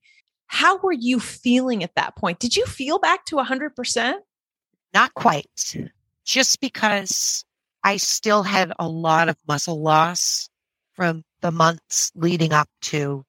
[0.46, 2.38] How were you feeling at that point?
[2.38, 4.14] Did you feel back to 100%?
[4.94, 5.76] Not quite.
[6.24, 7.44] Just because
[7.84, 10.48] I still had a lot of muscle loss
[10.94, 13.24] from the months leading up to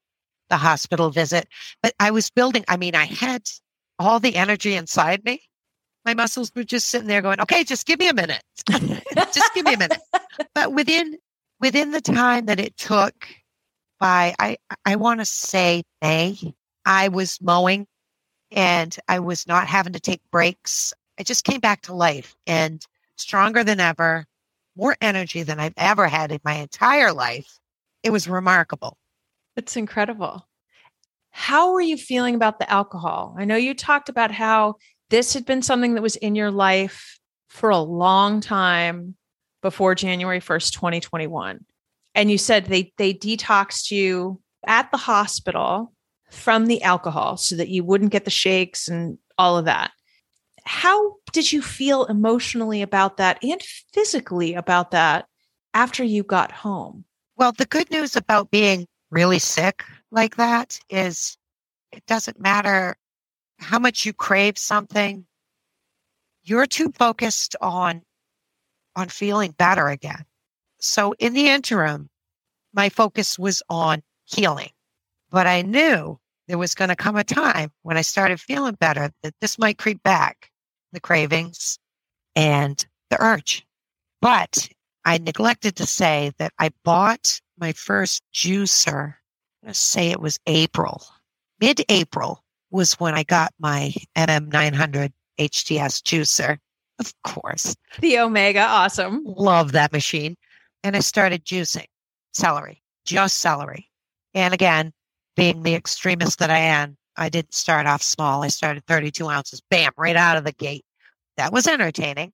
[0.49, 1.47] the hospital visit.
[1.83, 3.43] But I was building, I mean, I had
[3.99, 5.41] all the energy inside me.
[6.05, 8.41] My muscles were just sitting there going, okay, just give me a minute.
[8.69, 9.99] just give me a minute.
[10.55, 11.17] But within
[11.59, 13.27] within the time that it took
[13.99, 16.55] by I I want to say May,
[16.87, 17.85] I was mowing
[18.49, 20.93] and I was not having to take breaks.
[21.19, 22.81] I just came back to life and
[23.17, 24.25] stronger than ever,
[24.77, 27.59] more energy than I've ever had in my entire life.
[28.03, 28.97] It was remarkable.
[29.57, 30.47] It's incredible.
[31.31, 33.35] How were you feeling about the alcohol?
[33.37, 34.75] I know you talked about how
[35.09, 37.19] this had been something that was in your life
[37.49, 39.17] for a long time
[39.61, 41.65] before January 1st, 2021.
[42.15, 45.91] And you said they they detoxed you at the hospital
[46.29, 49.91] from the alcohol so that you wouldn't get the shakes and all of that.
[50.65, 53.61] How did you feel emotionally about that and
[53.93, 55.27] physically about that
[55.73, 57.05] after you got home?
[57.37, 61.37] Well, the good news about being really sick like that is
[61.91, 62.97] it doesn't matter
[63.59, 65.25] how much you crave something.
[66.43, 68.01] You're too focused on
[68.95, 70.25] on feeling better again.
[70.79, 72.09] So in the interim,
[72.73, 74.71] my focus was on healing.
[75.29, 79.11] But I knew there was going to come a time when I started feeling better
[79.23, 80.49] that this might creep back
[80.93, 81.77] the cravings
[82.35, 83.65] and the urge.
[84.21, 84.69] But
[85.05, 89.15] I neglected to say that I bought my first juicer.
[89.63, 91.03] Let's say it was April.
[91.59, 96.57] Mid April was when I got my MM900 HTS juicer.
[96.99, 97.75] Of course.
[97.99, 99.23] The Omega, awesome.
[99.25, 100.35] Love that machine.
[100.83, 101.85] And I started juicing
[102.33, 103.89] celery, just celery.
[104.33, 104.93] And again,
[105.37, 108.43] being the extremist that I am, I didn't start off small.
[108.43, 110.83] I started 32 ounces, bam, right out of the gate.
[111.37, 112.33] That was entertaining.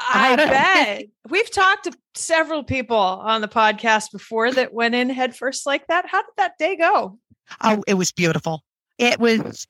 [0.00, 1.04] I bet.
[1.28, 6.06] We've talked to several people on the podcast before that went in headfirst like that.
[6.06, 7.18] How did that day go?
[7.62, 8.62] Oh, it was beautiful.
[8.98, 9.66] It was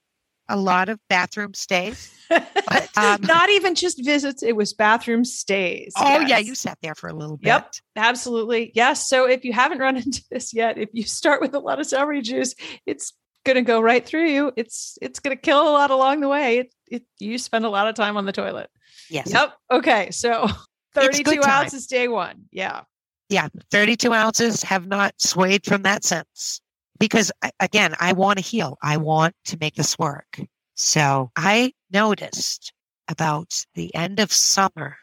[0.49, 2.13] a lot of bathroom stays.
[2.29, 5.93] But, um, Not even just visits, it was bathroom stays.
[5.97, 6.31] Oh, yes.
[6.31, 7.49] yeah, you sat there for a little bit.
[7.49, 8.73] Yep, absolutely.
[8.75, 9.09] Yes.
[9.09, 11.87] So if you haven't run into this yet, if you start with a lot of
[11.87, 12.55] celery juice,
[12.87, 13.13] it's
[13.45, 14.53] going to go right through you.
[14.57, 16.59] It's it's going to kill a lot along the way.
[16.59, 18.71] It, it you spend a lot of time on the toilet.
[19.11, 19.33] Yes.
[19.33, 19.53] Yep.
[19.71, 20.11] Okay.
[20.11, 20.49] So
[20.95, 22.45] 32 ounces day one.
[22.51, 22.83] Yeah.
[23.29, 23.49] Yeah.
[23.71, 26.61] 32 ounces have not swayed from that since
[27.05, 28.79] because again, I want to heal.
[28.83, 30.41] I want to make this work.
[30.75, 32.73] So I noticed
[33.09, 34.97] about the end of summer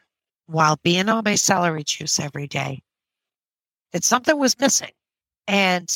[0.48, 2.82] while being on my celery juice every day
[3.94, 4.92] that something was missing.
[5.48, 5.90] And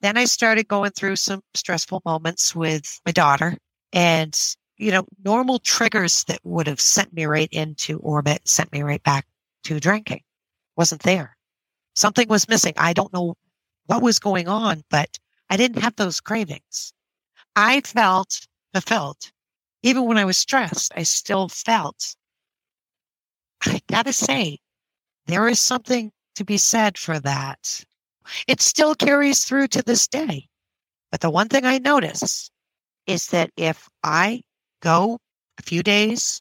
[0.00, 3.56] then I started going through some stressful moments with my daughter
[3.92, 4.38] and,
[4.76, 9.02] you know, normal triggers that would have sent me right into orbit, sent me right
[9.02, 9.26] back
[9.64, 10.22] to drinking
[10.76, 11.36] wasn't there.
[11.94, 12.74] Something was missing.
[12.76, 13.34] I don't know
[13.86, 15.18] what was going on, but
[15.50, 16.92] I didn't have those cravings.
[17.56, 19.30] I felt fulfilled.
[19.82, 22.14] Even when I was stressed, I still felt.
[23.64, 24.58] I gotta say,
[25.26, 27.84] there is something to be said for that.
[28.46, 30.48] It still carries through to this day.
[31.10, 32.50] But the one thing I notice
[33.06, 34.42] is that if I
[34.80, 35.18] go
[35.58, 36.40] a few days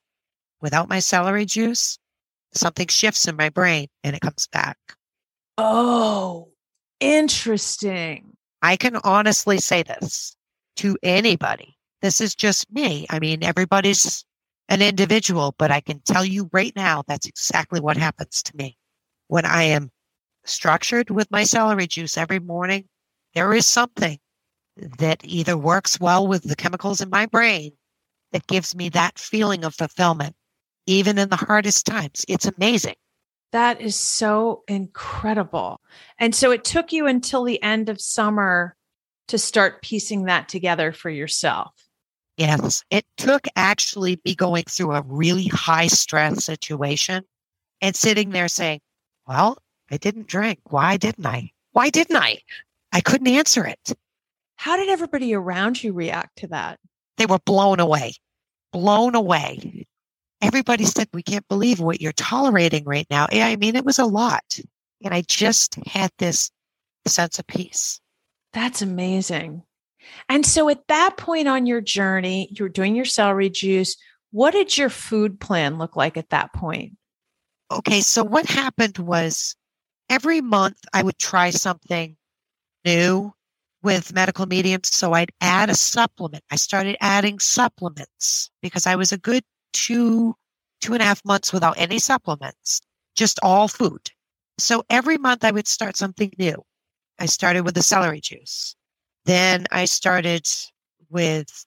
[0.62, 1.98] without my celery juice,
[2.54, 4.78] something shifts in my brain and it comes back.
[5.58, 6.51] Oh,
[7.02, 8.38] Interesting.
[8.62, 10.36] I can honestly say this
[10.78, 11.76] to anybody.
[12.02, 13.08] This is just me.
[13.10, 14.24] I mean, everybody's
[14.70, 18.78] an individual, but I can tell you right now that's exactly what happens to me.
[19.28, 19.92] When I am
[20.46, 22.88] structured with my celery juice every morning,
[23.34, 24.20] there is something
[25.00, 27.72] that either works well with the chemicals in my brain
[28.32, 30.36] that gives me that feeling of fulfillment,
[30.86, 32.26] even in the hardest times.
[32.28, 32.96] It's amazing.
[33.52, 35.82] That is so incredible.
[36.18, 38.76] And so it took you until the end of summer
[39.28, 41.72] to start piecing that together for yourself.
[42.38, 47.24] Yes, it took actually be going through a really high stress situation
[47.82, 48.80] and sitting there saying,
[49.28, 49.58] Well,
[49.92, 50.60] I didn't drink.
[50.70, 51.52] Why didn't I?
[51.74, 52.40] Why didn't I?
[52.94, 53.94] I couldn't answer it.
[54.56, 56.80] How did everybody around you react to that?
[57.18, 58.14] They were blown away,
[58.72, 59.86] blown away
[60.42, 63.28] everybody said, We can't believe what you're tolerating right now.
[63.32, 64.60] Yeah, I mean, it was a lot.
[65.04, 66.52] And I just had this
[67.08, 68.00] sense of peace.
[68.54, 69.64] That's amazing.
[70.30, 73.96] And so at that point on your journey, you were doing your celery juice.
[74.32, 76.98] What did your food plan look like at that point?
[77.72, 78.02] Okay.
[78.02, 79.56] So what happened was
[80.10, 82.18] every month I would try something
[82.84, 83.34] new
[83.84, 84.94] with medical mediums.
[84.94, 86.44] So I'd add a supplement.
[86.52, 90.36] I started adding supplements because I was a good two,
[90.82, 92.82] two and a half months without any supplements,
[93.16, 94.12] just all food.
[94.58, 96.64] So every month I would start something new.
[97.20, 98.76] I started with the celery juice.
[99.26, 100.48] Then I started
[101.10, 101.66] with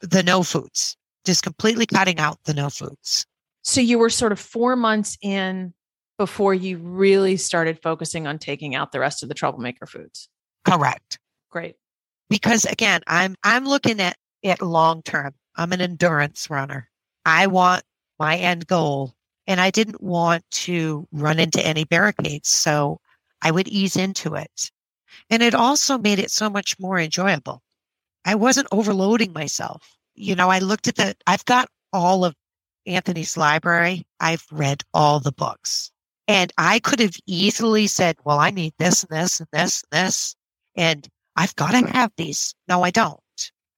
[0.00, 3.26] the no foods, just completely cutting out the no foods.
[3.62, 5.72] So you were sort of four months in
[6.18, 10.28] before you really started focusing on taking out the rest of the troublemaker foods.
[10.64, 11.18] Correct.
[11.50, 11.76] Great.
[12.30, 15.34] Because again, I'm I'm looking at it long term.
[15.56, 16.88] I'm an endurance runner.
[17.24, 17.82] I want
[18.18, 19.14] my end goal
[19.46, 22.48] and I didn't want to run into any barricades.
[22.48, 23.00] So
[23.42, 24.70] I would ease into it.
[25.30, 27.62] And it also made it so much more enjoyable.
[28.24, 29.96] I wasn't overloading myself.
[30.14, 32.34] You know, I looked at the, I've got all of
[32.86, 34.06] Anthony's library.
[34.20, 35.90] I've read all the books
[36.26, 40.06] and I could have easily said, well, I need this and this and this and
[40.06, 40.36] this.
[40.74, 42.54] And I've got to have these.
[42.68, 43.20] No, I don't.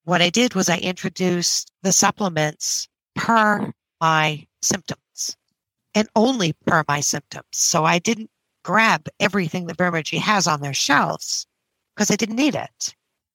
[0.04, 5.37] What I did was I introduced the supplements per my symptoms
[5.94, 7.46] and only per my symptoms.
[7.52, 8.31] So I didn't
[8.62, 11.46] grab everything that Vimergy has on their shelves
[11.94, 12.94] because I didn't need it.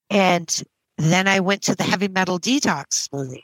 [0.09, 0.63] And
[0.97, 3.43] then I went to the heavy metal detox smoothie.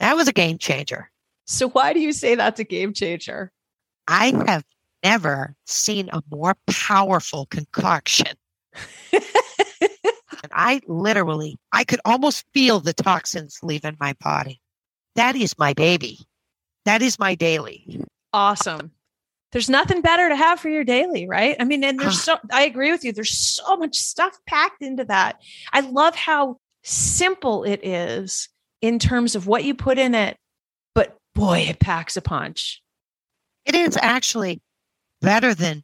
[0.00, 1.10] That was a game changer.
[1.46, 3.52] So why do you say that's a game changer?
[4.08, 4.64] I have
[5.02, 8.36] never seen a more powerful concoction.
[9.12, 9.22] and
[10.52, 14.60] I literally, I could almost feel the toxins leaving my body.
[15.16, 16.20] That is my baby.
[16.84, 18.04] That is my daily.
[18.32, 18.92] Awesome.
[19.52, 21.56] There's nothing better to have for your daily, right?
[21.58, 22.38] I mean, and there's ah.
[22.38, 23.12] so, I agree with you.
[23.12, 25.40] There's so much stuff packed into that.
[25.72, 28.48] I love how simple it is
[28.82, 30.36] in terms of what you put in it,
[30.94, 32.82] but boy, it packs a punch.
[33.64, 34.60] It is actually
[35.20, 35.82] better than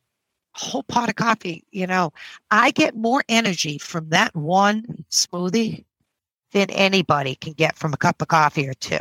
[0.55, 1.65] a whole pot of coffee.
[1.71, 2.13] You know,
[2.51, 5.85] I get more energy from that one smoothie
[6.53, 9.01] than anybody can get from a cup of coffee or two.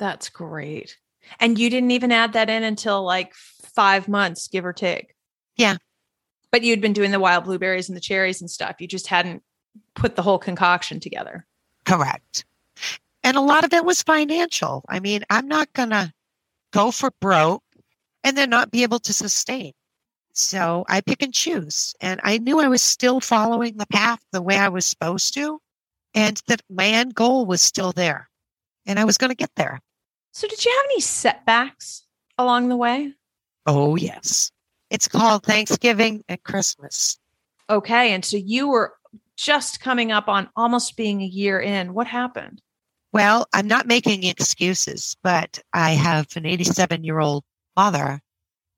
[0.00, 0.96] That's great.
[1.38, 5.14] And you didn't even add that in until like five months, give or take.
[5.56, 5.76] Yeah.
[6.50, 8.80] But you'd been doing the wild blueberries and the cherries and stuff.
[8.80, 9.42] You just hadn't
[9.94, 11.46] put the whole concoction together.
[11.84, 12.44] Correct.
[13.22, 14.84] And a lot of it was financial.
[14.88, 16.12] I mean, I'm not going to
[16.72, 17.62] go for broke
[18.24, 19.72] and then not be able to sustain.
[20.32, 21.94] So I pick and choose.
[22.00, 25.60] And I knew I was still following the path the way I was supposed to,
[26.14, 28.30] and that my end goal was still there.
[28.86, 29.80] And I was going to get there.
[30.32, 32.04] So, did you have any setbacks
[32.38, 33.14] along the way?
[33.66, 34.50] Oh, yes.
[34.90, 37.18] It's called Thanksgiving and Christmas.
[37.68, 38.12] Okay.
[38.12, 38.94] And so you were
[39.36, 41.94] just coming up on almost being a year in.
[41.94, 42.60] What happened?
[43.12, 47.44] Well, I'm not making excuses, but I have an 87 year old
[47.76, 48.20] mother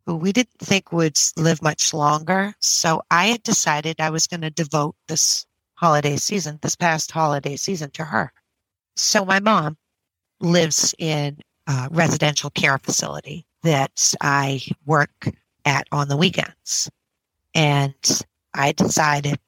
[0.06, 2.54] who we didn't think would live much longer.
[2.60, 7.56] So I had decided I was going to devote this holiday season, this past holiday
[7.56, 8.32] season, to her.
[8.96, 9.76] So my mom
[10.42, 15.28] lives in a residential care facility that I work
[15.64, 16.90] at on the weekends.
[17.54, 17.94] And
[18.54, 19.38] I decided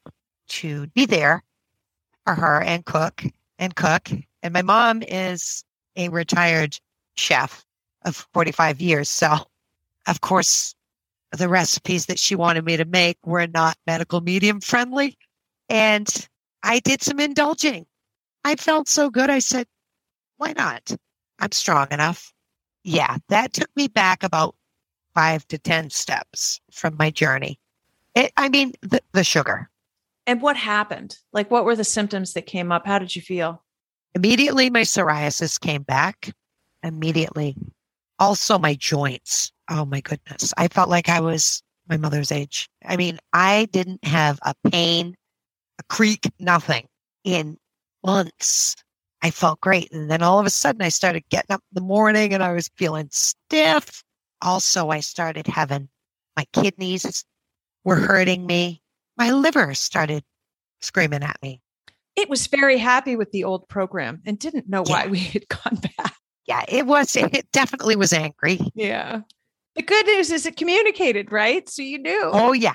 [0.49, 1.43] to be there
[2.25, 3.25] for her and cook
[3.59, 4.11] and cook.
[4.43, 5.65] And my mom is
[5.97, 6.79] a retired
[7.17, 7.65] chef
[8.05, 9.09] of 45 years.
[9.09, 9.37] So,
[10.07, 10.75] of course,
[11.33, 15.17] the recipes that she wanted me to make were not medical medium friendly.
[15.69, 16.09] And
[16.63, 17.87] I did some indulging.
[18.45, 19.31] I felt so good.
[19.31, 19.67] I said,
[20.37, 20.95] why not?
[21.39, 22.33] I'm strong enough.
[22.85, 24.55] Yeah, that took me back about
[25.15, 27.59] five to 10 steps from my journey.
[28.15, 29.71] It, I mean, the, the sugar.
[30.27, 31.19] And what happened?
[31.33, 32.87] Like, what were the symptoms that came up?
[32.87, 33.63] How did you feel?
[34.15, 36.33] Immediately, my psoriasis came back.
[36.83, 37.57] Immediately,
[38.19, 39.53] also my joints.
[39.71, 40.53] Oh my goodness.
[40.57, 42.69] I felt like I was my mother's age.
[42.85, 45.17] I mean, I didn't have a pain,
[45.79, 46.87] a creak, nothing
[47.25, 47.57] in
[48.05, 48.77] months.
[49.25, 49.91] I felt great.
[49.91, 52.53] And then all of a sudden I started getting up in the morning and I
[52.53, 54.05] was feeling stiff.
[54.41, 55.89] Also, I started having
[56.37, 57.25] my kidneys
[57.85, 58.81] were hurting me.
[59.17, 60.23] My liver started
[60.81, 61.61] screaming at me.
[62.15, 64.93] It was very happy with the old program and didn't know yeah.
[64.93, 66.15] why we had gone back
[66.47, 68.61] yeah, it was, it definitely was angry.
[68.75, 69.21] Yeah.
[69.77, 71.69] The good news is it communicated, right?
[71.69, 72.31] So you knew.
[72.33, 72.75] Oh, yeah.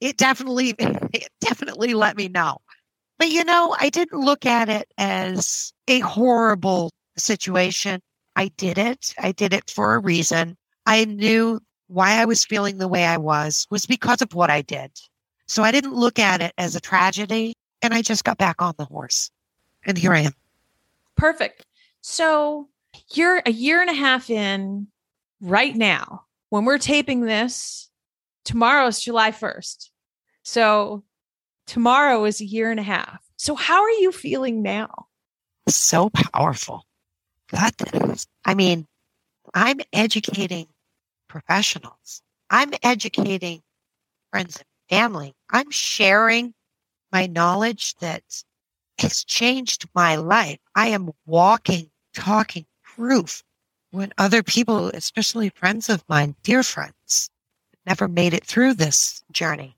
[0.00, 2.58] It definitely, it definitely let me know.
[3.18, 8.00] But you know, I didn't look at it as a horrible situation.
[8.36, 9.14] I did it.
[9.18, 10.56] I did it for a reason.
[10.86, 14.62] I knew why I was feeling the way I was was because of what I
[14.62, 14.90] did.
[15.46, 18.74] So I didn't look at it as a tragedy and I just got back on
[18.78, 19.30] the horse.
[19.84, 20.32] And here I am.
[21.16, 21.64] Perfect.
[22.00, 22.68] So
[23.12, 24.88] you're a year and a half in
[25.40, 26.24] right now.
[26.48, 27.90] When we're taping this,
[28.44, 29.90] tomorrow is July 1st.
[30.42, 31.04] So
[31.66, 33.22] tomorrow is a year and a half.
[33.36, 35.06] So, how are you feeling now?
[35.68, 36.84] So powerful.
[37.50, 37.72] God,
[38.44, 38.86] I mean,
[39.52, 40.68] I'm educating
[41.28, 43.62] professionals, I'm educating
[44.30, 46.54] friends and family, I'm sharing
[47.12, 48.22] my knowledge that
[48.98, 50.58] has changed my life.
[50.74, 53.42] I am walking, talking proof
[53.90, 57.30] when other people, especially friends of mine, dear friends,
[57.86, 59.76] never made it through this journey,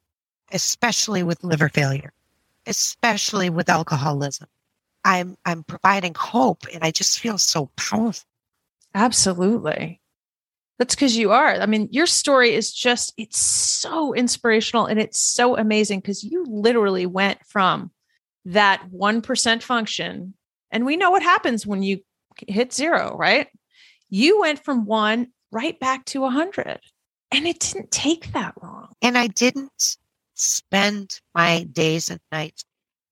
[0.52, 2.12] especially with liver failure,
[2.66, 4.48] especially with alcoholism.
[5.04, 8.26] I'm I'm providing hope and I just feel so powerful.
[8.94, 10.00] Absolutely.
[10.78, 11.54] That's because you are.
[11.54, 16.44] I mean, your story is just, it's so inspirational and it's so amazing because you
[16.48, 17.90] literally went from
[18.44, 20.34] that 1% function.
[20.70, 22.00] And we know what happens when you
[22.46, 23.48] hit zero, right?
[24.10, 26.80] You went from one right back to 100.
[27.32, 28.88] And it didn't take that long.
[29.02, 29.96] And I didn't
[30.36, 32.64] spend my days and nights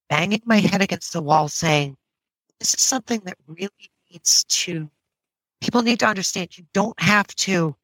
[0.09, 1.97] banging my head against the wall saying,
[2.61, 3.71] this is something that really
[4.11, 4.91] needs to,
[5.61, 7.75] people need to understand you don't have to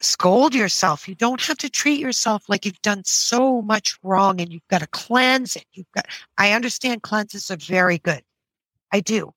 [0.00, 1.08] scold yourself.
[1.08, 4.80] You don't have to treat yourself like you've done so much wrong and you've got
[4.80, 5.64] to cleanse it.
[5.72, 6.06] You've got,
[6.38, 8.22] I understand cleanses are very good.
[8.92, 9.32] I do.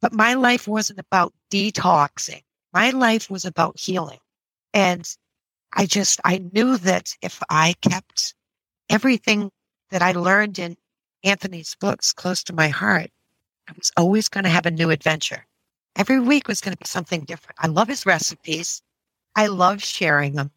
[0.00, 2.42] But my life wasn't about detoxing.
[2.72, 4.18] My life was about healing.
[4.74, 5.08] And
[5.72, 8.34] I just, I knew that if I kept
[8.88, 9.50] everything
[9.90, 10.76] that I learned in
[11.24, 13.10] Anthony's books close to my heart,
[13.68, 15.46] I was always going to have a new adventure.
[15.96, 17.58] Every week was going to be something different.
[17.60, 18.82] I love his recipes.
[19.34, 20.50] I love sharing them.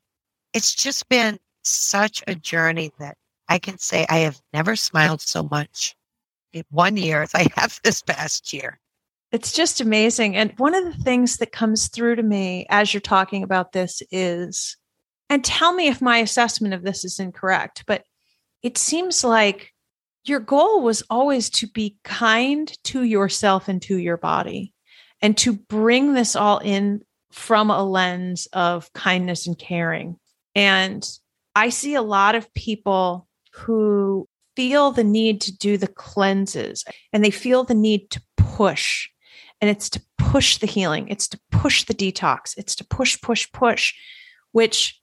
[0.54, 3.18] It's just been such a journey that
[3.50, 5.96] I can say I have never smiled so much
[6.54, 8.80] in one year as I have this past year.
[9.32, 10.36] It's just amazing.
[10.36, 14.02] And one of the things that comes through to me as you're talking about this
[14.12, 14.78] is,
[15.30, 18.04] and tell me if my assessment of this is incorrect, but
[18.64, 19.74] it seems like
[20.24, 24.74] your goal was always to be kind to yourself and to your body
[25.22, 27.02] and to bring this all in
[27.32, 30.18] from a lens of kindness and caring.
[30.54, 31.08] And
[31.56, 37.24] I see a lot of people who feel the need to do the cleanses and
[37.24, 39.10] they feel the need to push.
[39.60, 43.52] And it's to push the healing, it's to push the detox, it's to push, push,
[43.52, 43.94] push,
[44.52, 45.01] which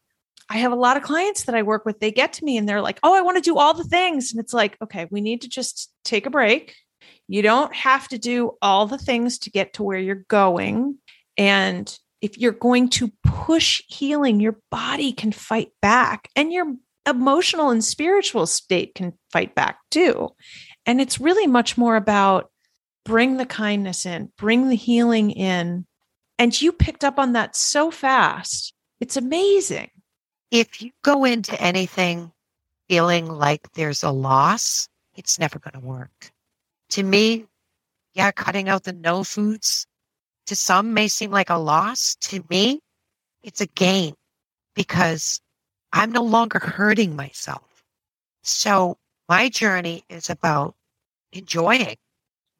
[0.49, 2.01] I have a lot of clients that I work with.
[2.01, 4.33] They get to me and they're like, oh, I want to do all the things.
[4.33, 6.75] And it's like, okay, we need to just take a break.
[7.27, 10.97] You don't have to do all the things to get to where you're going.
[11.37, 16.75] And if you're going to push healing, your body can fight back and your
[17.07, 20.31] emotional and spiritual state can fight back too.
[20.87, 22.51] And it's really much more about
[23.05, 25.87] bring the kindness in, bring the healing in.
[26.39, 28.73] And you picked up on that so fast.
[29.01, 29.91] It's amazing.
[30.51, 32.33] If you go into anything
[32.89, 36.33] feeling like there's a loss, it's never going to work.
[36.91, 37.47] To me,
[38.15, 39.87] yeah, cutting out the no foods
[40.47, 42.17] to some may seem like a loss.
[42.23, 42.81] To me,
[43.43, 44.15] it's a gain
[44.75, 45.41] because
[45.93, 47.85] I'm no longer hurting myself.
[48.43, 48.97] So
[49.29, 50.75] my journey is about
[51.33, 51.97] enjoying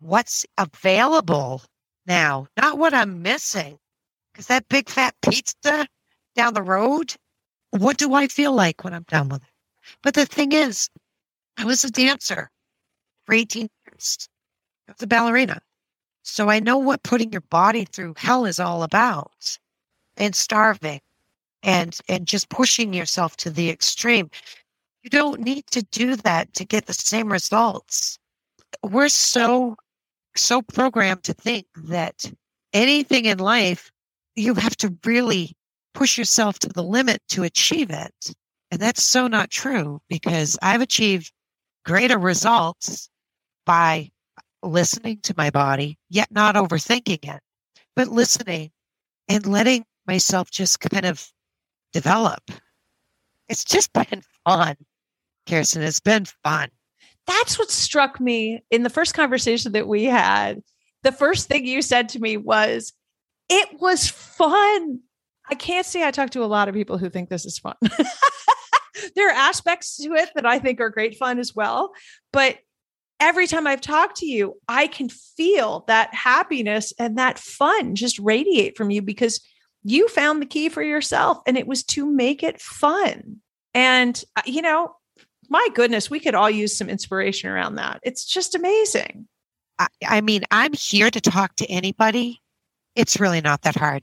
[0.01, 1.63] what's available
[2.07, 3.79] now, not what I'm missing.
[4.33, 5.87] Because that big fat pizza
[6.37, 7.15] down the road,
[7.71, 9.49] what do I feel like when I'm done with it?
[10.03, 10.89] But the thing is,
[11.57, 12.51] I was a dancer
[13.27, 14.29] for 18 years.
[14.89, 15.61] I was a ballerina.
[16.23, 19.59] So I know what putting your body through hell is all about
[20.17, 21.01] and starving
[21.63, 24.31] and and just pushing yourself to the extreme.
[25.03, 28.19] You don't need to do that to get the same results.
[28.83, 29.77] We're so
[30.37, 32.31] so programmed to think that
[32.73, 33.91] anything in life,
[34.37, 35.57] you have to really
[35.99, 38.35] push yourself to the limit to achieve it.
[38.71, 41.33] And that's so not true because I've achieved
[41.85, 43.09] greater results
[43.67, 44.11] by
[44.63, 47.41] listening to my body, yet not overthinking it,
[47.97, 48.71] but listening
[49.29, 51.27] and letting myself just kind of
[51.93, 52.43] develop.
[53.49, 54.77] It's just been fun,
[55.47, 55.83] Kerstin.
[55.83, 56.71] It's been fun
[57.29, 60.63] that's what struck me in the first conversation that we had.
[61.03, 62.95] The first thing you said to me was,
[63.51, 65.01] it was fun.
[65.51, 67.75] I can't say I talk to a lot of people who think this is fun.
[69.15, 71.93] there are aspects to it that I think are great fun as well.
[72.33, 72.59] But
[73.21, 78.19] every time I've talked to you, I can feel that happiness and that fun just
[78.19, 79.41] radiate from you because
[79.85, 83.39] you found the key for yourself and it was to make it fun.
[83.75, 84.95] And, uh, you know,
[85.49, 88.01] my goodness, we could all use some inspiration around that.
[88.03, 89.27] It's just amazing.
[89.79, 92.41] I, I mean, I'm here to talk to anybody.
[92.95, 94.03] It's really not that hard.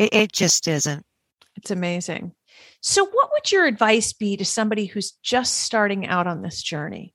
[0.00, 1.04] It, it just isn't.
[1.54, 2.32] It's amazing.
[2.80, 7.14] So, what would your advice be to somebody who's just starting out on this journey?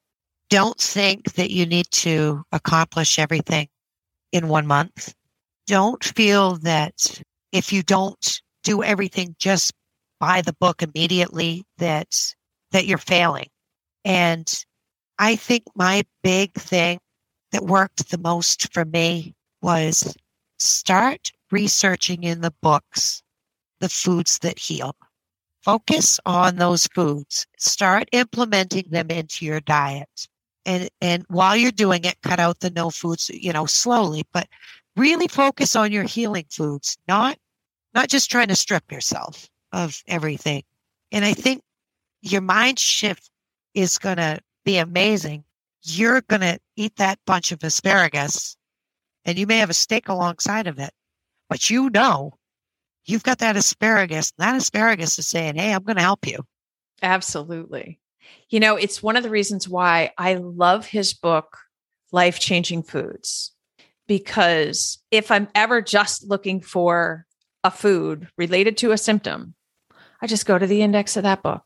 [0.50, 3.68] don't think that you need to accomplish everything
[4.32, 5.14] in one month.
[5.68, 7.22] Don't feel that
[7.52, 9.74] if you don't do everything just
[10.20, 12.34] by the book immediately that
[12.72, 13.48] that you're failing.
[14.04, 14.52] And
[15.18, 17.00] I think my big thing
[17.52, 20.16] that worked the most for me was
[20.58, 23.24] start researching in the books
[23.80, 24.94] the foods that heal.
[25.64, 27.48] Focus on those foods.
[27.58, 30.28] Start implementing them into your diet.
[30.66, 34.50] And and while you're doing it, cut out the no foods, you know, slowly, but
[34.98, 37.38] really focus on your healing foods, not
[37.94, 40.64] not just trying to strip yourself of everything.
[41.14, 41.62] And I think
[42.22, 43.30] your mind shift
[43.74, 45.46] is going to be amazing.
[45.84, 48.58] You're going to eat that bunch of asparagus
[49.24, 50.92] and you may have a steak alongside of it,
[51.50, 52.34] but you know
[53.06, 54.32] you've got that asparagus.
[54.38, 56.40] That asparagus is saying, Hey, I'm going to help you.
[57.02, 58.00] Absolutely.
[58.50, 61.58] You know, it's one of the reasons why I love his book,
[62.12, 63.54] Life Changing Foods,
[64.08, 67.26] because if I'm ever just looking for
[67.64, 69.56] a food related to a symptom,
[70.22, 71.64] I just go to the index of that book.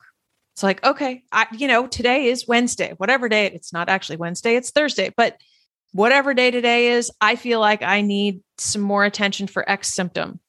[0.54, 4.56] It's like, okay, I, you know, today is Wednesday, whatever day, it's not actually Wednesday,
[4.56, 5.40] it's Thursday, but
[5.92, 10.40] whatever day today is, I feel like I need some more attention for X symptom.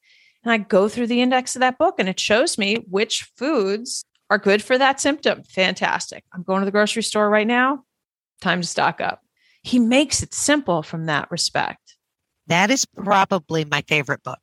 [0.43, 4.05] And I go through the index of that book and it shows me which foods
[4.31, 5.43] are good for that symptom.
[5.45, 6.25] Fantastic.
[6.33, 7.85] I'm going to the grocery store right now.
[8.41, 9.23] Time to stock up.
[9.63, 11.97] He makes it simple from that respect.
[12.47, 14.41] That is probably my favorite book,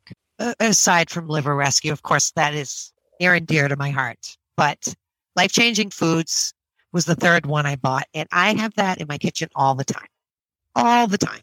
[0.60, 1.91] aside from Liver Rescue.
[1.91, 4.38] Of course, that is near and dear to my heart.
[4.56, 4.93] But
[5.36, 6.54] Life Changing Foods
[6.93, 8.08] was the third one I bought.
[8.14, 10.08] And I have that in my kitchen all the time.
[10.78, 11.41] All the time.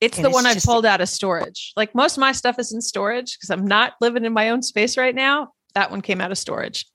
[0.00, 1.72] It's and the it's one I pulled out of storage.
[1.76, 4.62] Like most of my stuff is in storage because I'm not living in my own
[4.62, 5.52] space right now.
[5.74, 6.86] That one came out of storage.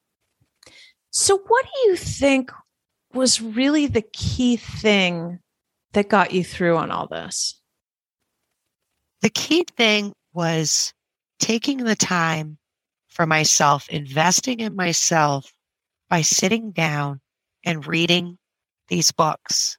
[1.12, 2.52] So, what do you think
[3.14, 5.40] was really the key thing
[5.94, 7.62] that got you through on all this?
[9.22, 10.94] The key thing was
[11.40, 12.58] taking the time
[13.08, 15.54] for myself, investing in myself
[16.10, 17.22] by sitting down
[17.64, 18.38] and reading
[18.90, 19.78] these books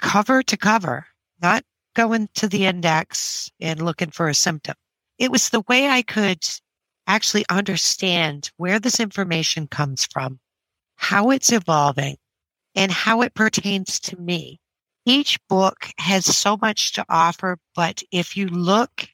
[0.00, 1.06] cover to cover,
[1.44, 1.62] not
[1.94, 4.74] going to the index and looking for a symptom.
[5.18, 6.42] It was the way I could
[7.06, 10.40] actually understand where this information comes from,
[10.96, 12.16] how it's evolving,
[12.74, 14.58] and how it pertains to me.
[15.04, 19.06] Each book has so much to offer, but if you look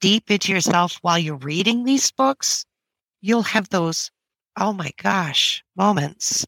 [0.00, 2.64] deep into yourself while you're reading these books,
[3.20, 4.08] you'll have those,
[4.56, 6.46] oh my gosh, moments.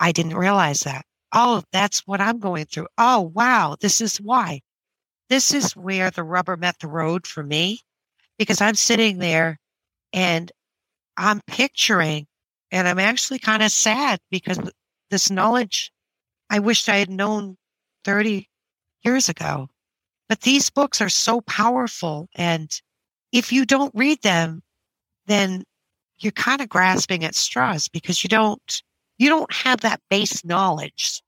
[0.00, 1.04] I didn't realize that.
[1.32, 2.88] Oh, that's what I'm going through.
[2.96, 3.76] Oh, wow.
[3.78, 4.62] This is why.
[5.30, 7.80] This is where the rubber met the road for me
[8.36, 9.58] because I'm sitting there
[10.12, 10.50] and
[11.16, 12.26] I'm picturing
[12.72, 14.58] and I'm actually kind of sad because
[15.10, 15.92] this knowledge
[16.50, 17.56] I wished I had known
[18.04, 18.48] 30
[19.04, 19.68] years ago.
[20.28, 22.28] But these books are so powerful.
[22.34, 22.70] And
[23.32, 24.62] if you don't read them,
[25.26, 25.64] then
[26.18, 28.82] you're kind of grasping at straws because you don't
[29.18, 31.22] you don't have that base knowledge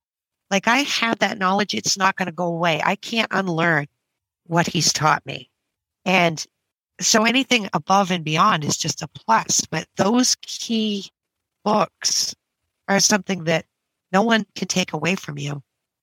[0.50, 3.86] like i have that knowledge it's not going to go away i can't unlearn
[4.52, 5.48] what he's taught me
[6.04, 6.46] and
[7.00, 11.08] so anything above and beyond is just a plus but those key
[11.64, 12.34] books
[12.88, 13.64] are something that
[14.12, 15.62] no one can take away from you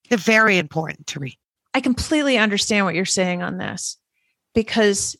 [0.10, 1.38] they're very important to read
[1.74, 3.98] i completely understand what you're saying on this
[4.56, 5.16] because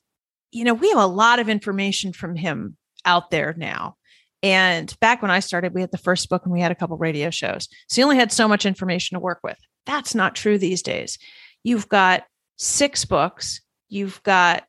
[0.52, 2.76] you know we have a lot of information from him
[3.06, 3.96] out there now.
[4.42, 6.98] And back when I started, we had the first book and we had a couple
[6.98, 7.68] radio shows.
[7.88, 9.58] So you only had so much information to work with.
[9.86, 11.18] That's not true these days.
[11.64, 12.24] You've got
[12.60, 14.66] six books, you've got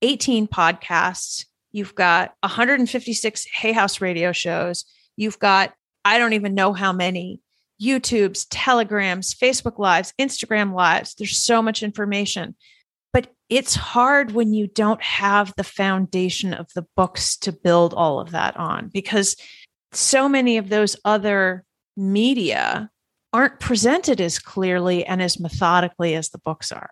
[0.00, 4.84] 18 podcasts, you've got 156 Hay House radio shows,
[5.16, 5.74] you've got,
[6.04, 7.40] I don't even know how many
[7.82, 11.14] YouTubes, Telegrams, Facebook Lives, Instagram Lives.
[11.14, 12.54] There's so much information
[13.12, 18.20] But it's hard when you don't have the foundation of the books to build all
[18.20, 19.36] of that on because
[19.92, 21.64] so many of those other
[21.96, 22.88] media
[23.32, 26.90] aren't presented as clearly and as methodically as the books are.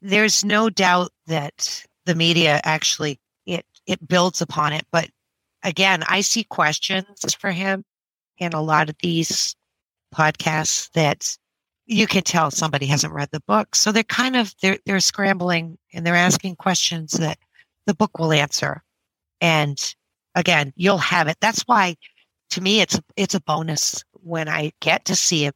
[0.00, 5.08] There's no doubt that the media actually it it builds upon it, but
[5.62, 7.84] again, I see questions for him
[8.38, 9.56] in a lot of these
[10.14, 11.36] podcasts that
[11.86, 13.74] you can tell somebody hasn't read the book.
[13.74, 17.38] So they're kind of they're they're scrambling and they're asking questions that
[17.86, 18.82] the book will answer.
[19.40, 19.78] And
[20.34, 21.36] again, you'll have it.
[21.40, 21.96] That's why
[22.50, 25.54] to me it's it's a bonus when I get to see him.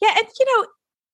[0.00, 0.66] Yeah, and you know,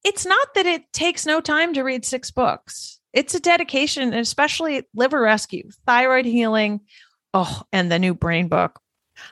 [0.06, 3.00] it's not that it takes no time to read six books.
[3.12, 6.80] It's a dedication, especially liver rescue, thyroid healing,
[7.34, 8.80] oh, and the new brain book.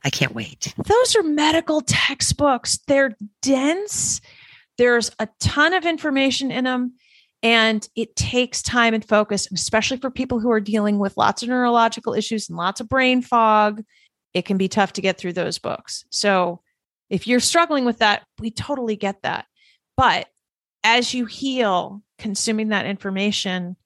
[0.03, 0.75] I can't wait.
[0.87, 2.79] Those are medical textbooks.
[2.87, 4.21] They're dense
[4.79, 6.95] there's a ton of information in them
[7.43, 11.49] and it takes time and focus, especially for people who are dealing with lots of
[11.49, 13.83] neurological issues and lots of brain fog.
[14.33, 16.05] It can be tough to get through those books.
[16.11, 16.61] So
[17.11, 19.45] if you're struggling with that, we totally get that.
[19.97, 20.27] But
[20.85, 23.77] as you heal, consuming that information,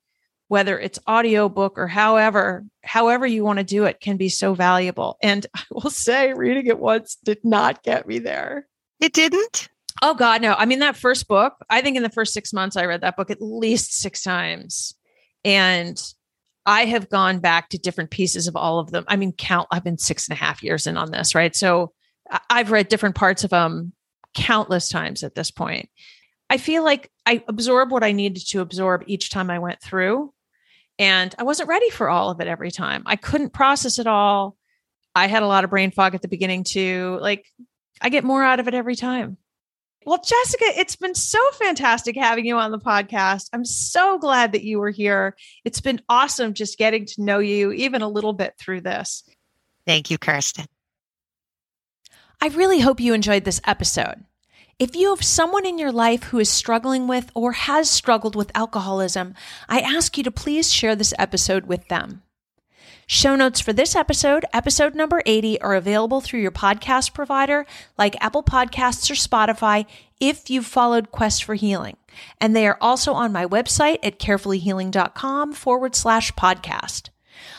[0.49, 5.17] whether it's audiobook or however, however you want to do it can be so valuable.
[5.23, 8.67] And I will say reading it once did not get me there.
[9.01, 9.69] It didn't?
[10.03, 10.55] Oh God, no.
[10.55, 13.17] I mean, that first book, I think in the first six months, I read that
[13.17, 14.95] book at least six times.
[15.45, 16.01] And
[16.67, 19.05] I have gone back to different pieces of all of them.
[19.09, 21.55] I mean, count, I've been six and a half years in on this, right?
[21.55, 21.93] So
[22.51, 23.93] I've read different parts of them
[24.35, 25.89] countless times at this point.
[26.51, 30.33] I feel like I absorbed what I needed to absorb each time I went through.
[30.99, 33.03] And I wasn't ready for all of it every time.
[33.07, 34.57] I couldn't process it all.
[35.15, 37.19] I had a lot of brain fog at the beginning too.
[37.21, 37.47] Like
[38.01, 39.37] I get more out of it every time.
[40.07, 43.49] Well, Jessica, it's been so fantastic having you on the podcast.
[43.53, 45.37] I'm so glad that you were here.
[45.65, 49.23] It's been awesome just getting to know you even a little bit through this.
[49.87, 50.67] Thank you, Kerstin.
[52.41, 54.25] I really hope you enjoyed this episode.
[54.79, 58.53] If you have someone in your life who is struggling with or has struggled with
[58.55, 59.35] alcoholism,
[59.69, 62.23] I ask you to please share this episode with them.
[63.05, 67.67] Show notes for this episode, episode number 80, are available through your podcast provider
[67.97, 69.85] like Apple Podcasts or Spotify
[70.21, 71.97] if you've followed Quest for Healing.
[72.41, 77.09] And they are also on my website at carefullyhealing.com forward slash podcast.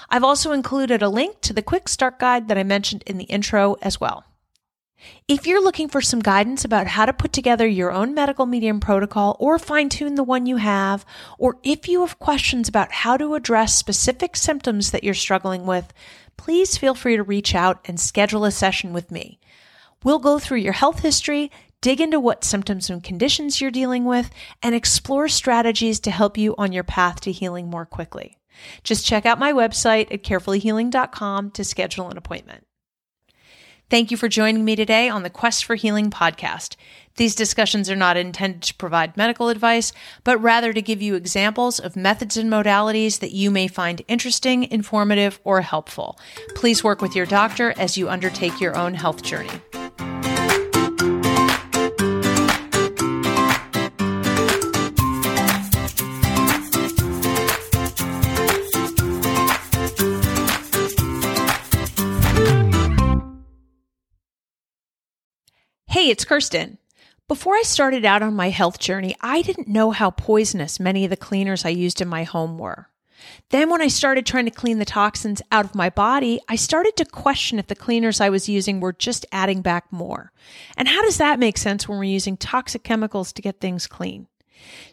[0.09, 3.25] I've also included a link to the quick start guide that I mentioned in the
[3.25, 4.23] intro as well.
[5.27, 8.79] If you're looking for some guidance about how to put together your own medical medium
[8.79, 11.05] protocol or fine tune the one you have,
[11.37, 15.93] or if you have questions about how to address specific symptoms that you're struggling with,
[16.37, 19.39] please feel free to reach out and schedule a session with me.
[20.03, 24.29] We'll go through your health history, dig into what symptoms and conditions you're dealing with,
[24.63, 28.37] and explore strategies to help you on your path to healing more quickly.
[28.83, 32.65] Just check out my website at carefullyhealing.com to schedule an appointment.
[33.89, 36.75] Thank you for joining me today on the Quest for Healing podcast.
[37.15, 39.91] These discussions are not intended to provide medical advice,
[40.23, 44.63] but rather to give you examples of methods and modalities that you may find interesting,
[44.71, 46.19] informative, or helpful.
[46.53, 49.49] Please work with your doctor as you undertake your own health journey.
[66.09, 66.77] It's Kerstin.
[67.27, 71.11] Before I started out on my health journey, I didn't know how poisonous many of
[71.11, 72.89] the cleaners I used in my home were.
[73.49, 76.97] Then, when I started trying to clean the toxins out of my body, I started
[76.97, 80.31] to question if the cleaners I was using were just adding back more.
[80.75, 84.25] And how does that make sense when we're using toxic chemicals to get things clean?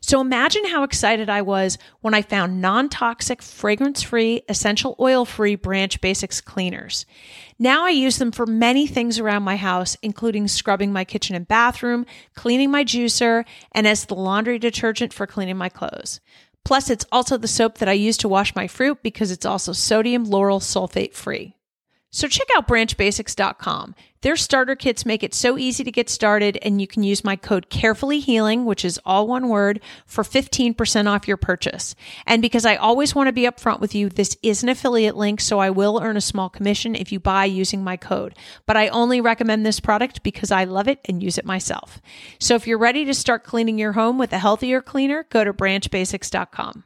[0.01, 5.25] So imagine how excited I was when I found non toxic, fragrance free, essential oil
[5.25, 7.07] free Branch Basics cleaners.
[7.59, 11.49] Now I use them for many things around my house, including scrubbing my kitchen and
[11.49, 16.21] bathroom, cleaning my juicer, and as the laundry detergent for cleaning my clothes.
[16.64, 19.73] Plus, it's also the soap that I use to wash my fruit because it's also
[19.73, 21.56] sodium lauryl sulfate free.
[22.17, 23.95] So check out branchbasics.com.
[24.23, 27.37] Their starter kits make it so easy to get started, and you can use my
[27.37, 31.95] code Carefully Healing, which is all one word, for 15% off your purchase.
[32.27, 35.43] And because I always want to be upfront with you, this is an affiliate link,
[35.43, 38.35] so I will earn a small commission if you buy using my code.
[38.64, 42.01] But I only recommend this product because I love it and use it myself.
[42.39, 45.53] So if you're ready to start cleaning your home with a healthier cleaner, go to
[45.53, 46.85] branchbasics.com.